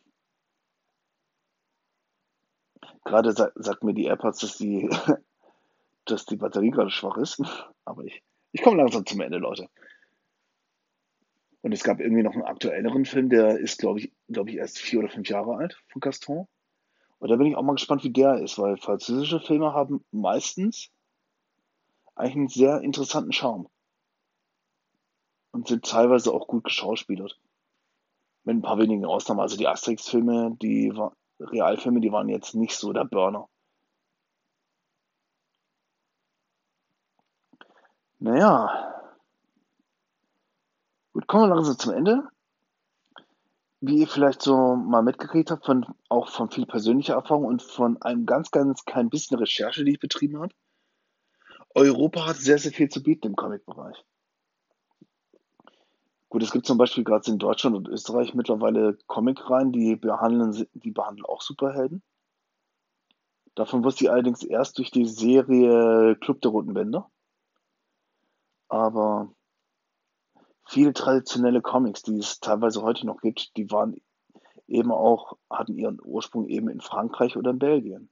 gerade 3.05 3.31
sa 3.31 3.51
sagt 3.55 3.83
mir 3.83 3.95
die 3.95 4.05
AirPods, 4.05 4.37
dass 4.37 4.57
die, 4.57 4.87
dass 6.05 6.27
die 6.27 6.35
Batterie 6.35 6.69
gerade 6.69 6.91
schwach 6.91 7.17
ist. 7.17 7.41
Aber 7.85 8.03
ich, 8.03 8.21
ich 8.51 8.61
komme 8.61 8.77
langsam 8.77 9.03
zum 9.03 9.21
Ende, 9.21 9.39
Leute. 9.39 9.67
Und 11.63 11.71
es 11.71 11.83
gab 11.83 11.99
irgendwie 11.99 12.21
noch 12.21 12.33
einen 12.33 12.43
aktuelleren 12.43 13.05
Film, 13.05 13.29
der 13.29 13.57
ist, 13.57 13.79
glaube 13.79 13.99
ich, 13.99 14.13
glaube 14.27 14.51
ich, 14.51 14.57
erst 14.57 14.77
vier 14.77 14.99
oder 14.99 15.09
fünf 15.09 15.27
Jahre 15.27 15.55
alt 15.55 15.81
von 15.87 16.01
Gaston. 16.01 16.47
Und 17.17 17.29
da 17.31 17.35
bin 17.35 17.47
ich 17.47 17.55
auch 17.55 17.63
mal 17.63 17.73
gespannt, 17.73 18.03
wie 18.03 18.13
der 18.13 18.43
ist, 18.43 18.59
weil 18.59 18.77
französische 18.77 19.39
Filme 19.39 19.73
haben 19.73 20.05
meistens 20.11 20.91
eigentlich 22.13 22.35
einen 22.35 22.47
sehr 22.49 22.81
interessanten 22.81 23.31
Charme 23.31 23.67
und 25.51 25.67
sind 25.67 25.83
teilweise 25.83 26.31
auch 26.31 26.45
gut 26.45 26.63
geschauspielert. 26.63 27.39
Mit 28.45 28.57
ein 28.57 28.61
paar 28.61 28.77
wenigen 28.77 29.05
Ausnahmen. 29.05 29.41
Also 29.41 29.57
die 29.57 29.67
Asterix-Filme, 29.67 30.55
die 30.61 30.93
Realfilme, 31.39 31.99
die 31.99 32.11
waren 32.11 32.29
jetzt 32.29 32.55
nicht 32.55 32.75
so 32.77 32.93
der 32.93 33.05
Burner. 33.05 33.49
Naja, 38.19 39.03
gut, 41.13 41.27
kommen 41.27 41.49
wir 41.49 41.55
langsam 41.55 41.77
zum 41.77 41.93
Ende. 41.93 42.27
Wie 43.81 43.99
ihr 43.99 44.07
vielleicht 44.07 44.41
so 44.41 44.75
mal 44.75 45.03
mitgekriegt 45.03 45.51
habt, 45.51 45.65
von, 45.65 45.85
auch 46.09 46.29
von 46.29 46.49
viel 46.49 46.65
persönlicher 46.65 47.15
Erfahrung 47.15 47.45
und 47.45 47.61
von 47.61 48.01
einem 48.01 48.25
ganz, 48.25 48.51
ganz 48.51 48.83
klein 48.85 49.09
bisschen 49.09 49.37
Recherche, 49.37 49.83
die 49.83 49.91
ich 49.93 49.99
betrieben 49.99 50.39
habe. 50.39 50.53
Europa 51.75 52.25
hat 52.25 52.37
sehr, 52.37 52.57
sehr 52.57 52.71
viel 52.71 52.89
zu 52.89 53.03
bieten 53.03 53.27
im 53.27 53.35
Comic-Bereich. 53.35 54.03
Gut, 56.29 56.43
es 56.43 56.51
gibt 56.51 56.65
zum 56.65 56.77
Beispiel 56.77 57.03
gerade 57.03 57.29
in 57.29 57.37
Deutschland 57.37 57.75
und 57.75 57.87
Österreich 57.87 58.33
mittlerweile 58.33 58.97
Comicreihen, 59.07 59.71
die 59.71 59.95
behandeln, 59.95 60.67
die 60.73 60.91
behandeln 60.91 61.25
auch 61.25 61.41
Superhelden. 61.41 62.03
Davon 63.53 63.83
wusste 63.83 64.05
ich 64.05 64.11
allerdings 64.11 64.43
erst 64.43 64.77
durch 64.77 64.91
die 64.91 65.05
Serie 65.05 66.15
Club 66.17 66.41
der 66.41 66.51
Roten 66.51 66.73
Bänder. 66.73 67.09
Aber 68.67 69.33
viele 70.65 70.93
traditionelle 70.93 71.61
Comics, 71.61 72.03
die 72.03 72.17
es 72.17 72.39
teilweise 72.39 72.81
heute 72.81 73.05
noch 73.05 73.21
gibt, 73.21 73.55
die 73.55 73.69
waren 73.71 73.95
eben 74.67 74.91
auch, 74.91 75.37
hatten 75.49 75.77
ihren 75.77 75.99
Ursprung 76.03 76.47
eben 76.47 76.69
in 76.69 76.81
Frankreich 76.81 77.37
oder 77.37 77.51
in 77.51 77.59
Belgien. 77.59 78.09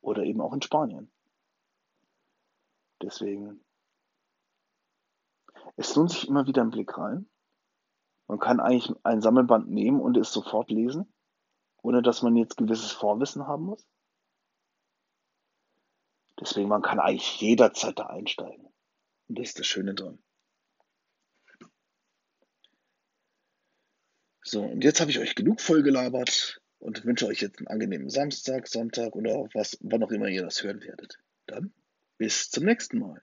Oder 0.00 0.22
eben 0.24 0.40
auch 0.40 0.52
in 0.52 0.62
Spanien. 0.62 1.10
Deswegen, 3.02 3.63
es 5.76 5.94
lohnt 5.94 6.10
sich 6.10 6.28
immer 6.28 6.46
wieder 6.46 6.62
einen 6.62 6.70
Blick 6.70 6.96
rein. 6.96 7.28
Man 8.26 8.38
kann 8.38 8.60
eigentlich 8.60 8.92
ein 9.02 9.20
Sammelband 9.20 9.68
nehmen 9.68 10.00
und 10.00 10.16
es 10.16 10.32
sofort 10.32 10.70
lesen, 10.70 11.12
ohne 11.82 12.02
dass 12.02 12.22
man 12.22 12.36
jetzt 12.36 12.56
gewisses 12.56 12.92
Vorwissen 12.92 13.46
haben 13.46 13.64
muss. 13.64 13.86
Deswegen, 16.40 16.68
man 16.68 16.82
kann 16.82 16.98
eigentlich 16.98 17.40
jederzeit 17.40 17.98
da 17.98 18.06
einsteigen. 18.06 18.72
Und 19.28 19.38
das 19.38 19.48
ist 19.48 19.58
das 19.58 19.66
Schöne 19.66 19.94
dran. 19.94 20.18
So, 24.42 24.62
und 24.62 24.84
jetzt 24.84 25.00
habe 25.00 25.10
ich 25.10 25.18
euch 25.18 25.34
genug 25.34 25.60
vollgelabert 25.60 26.60
und 26.78 27.04
wünsche 27.04 27.26
euch 27.26 27.40
jetzt 27.40 27.58
einen 27.58 27.68
angenehmen 27.68 28.10
Samstag, 28.10 28.68
Sonntag 28.68 29.16
oder 29.16 29.48
was, 29.54 29.78
wann 29.80 30.02
auch 30.02 30.10
immer 30.10 30.28
ihr 30.28 30.42
das 30.42 30.62
hören 30.62 30.82
werdet. 30.82 31.18
Dann 31.46 31.72
bis 32.18 32.50
zum 32.50 32.64
nächsten 32.64 32.98
Mal. 32.98 33.22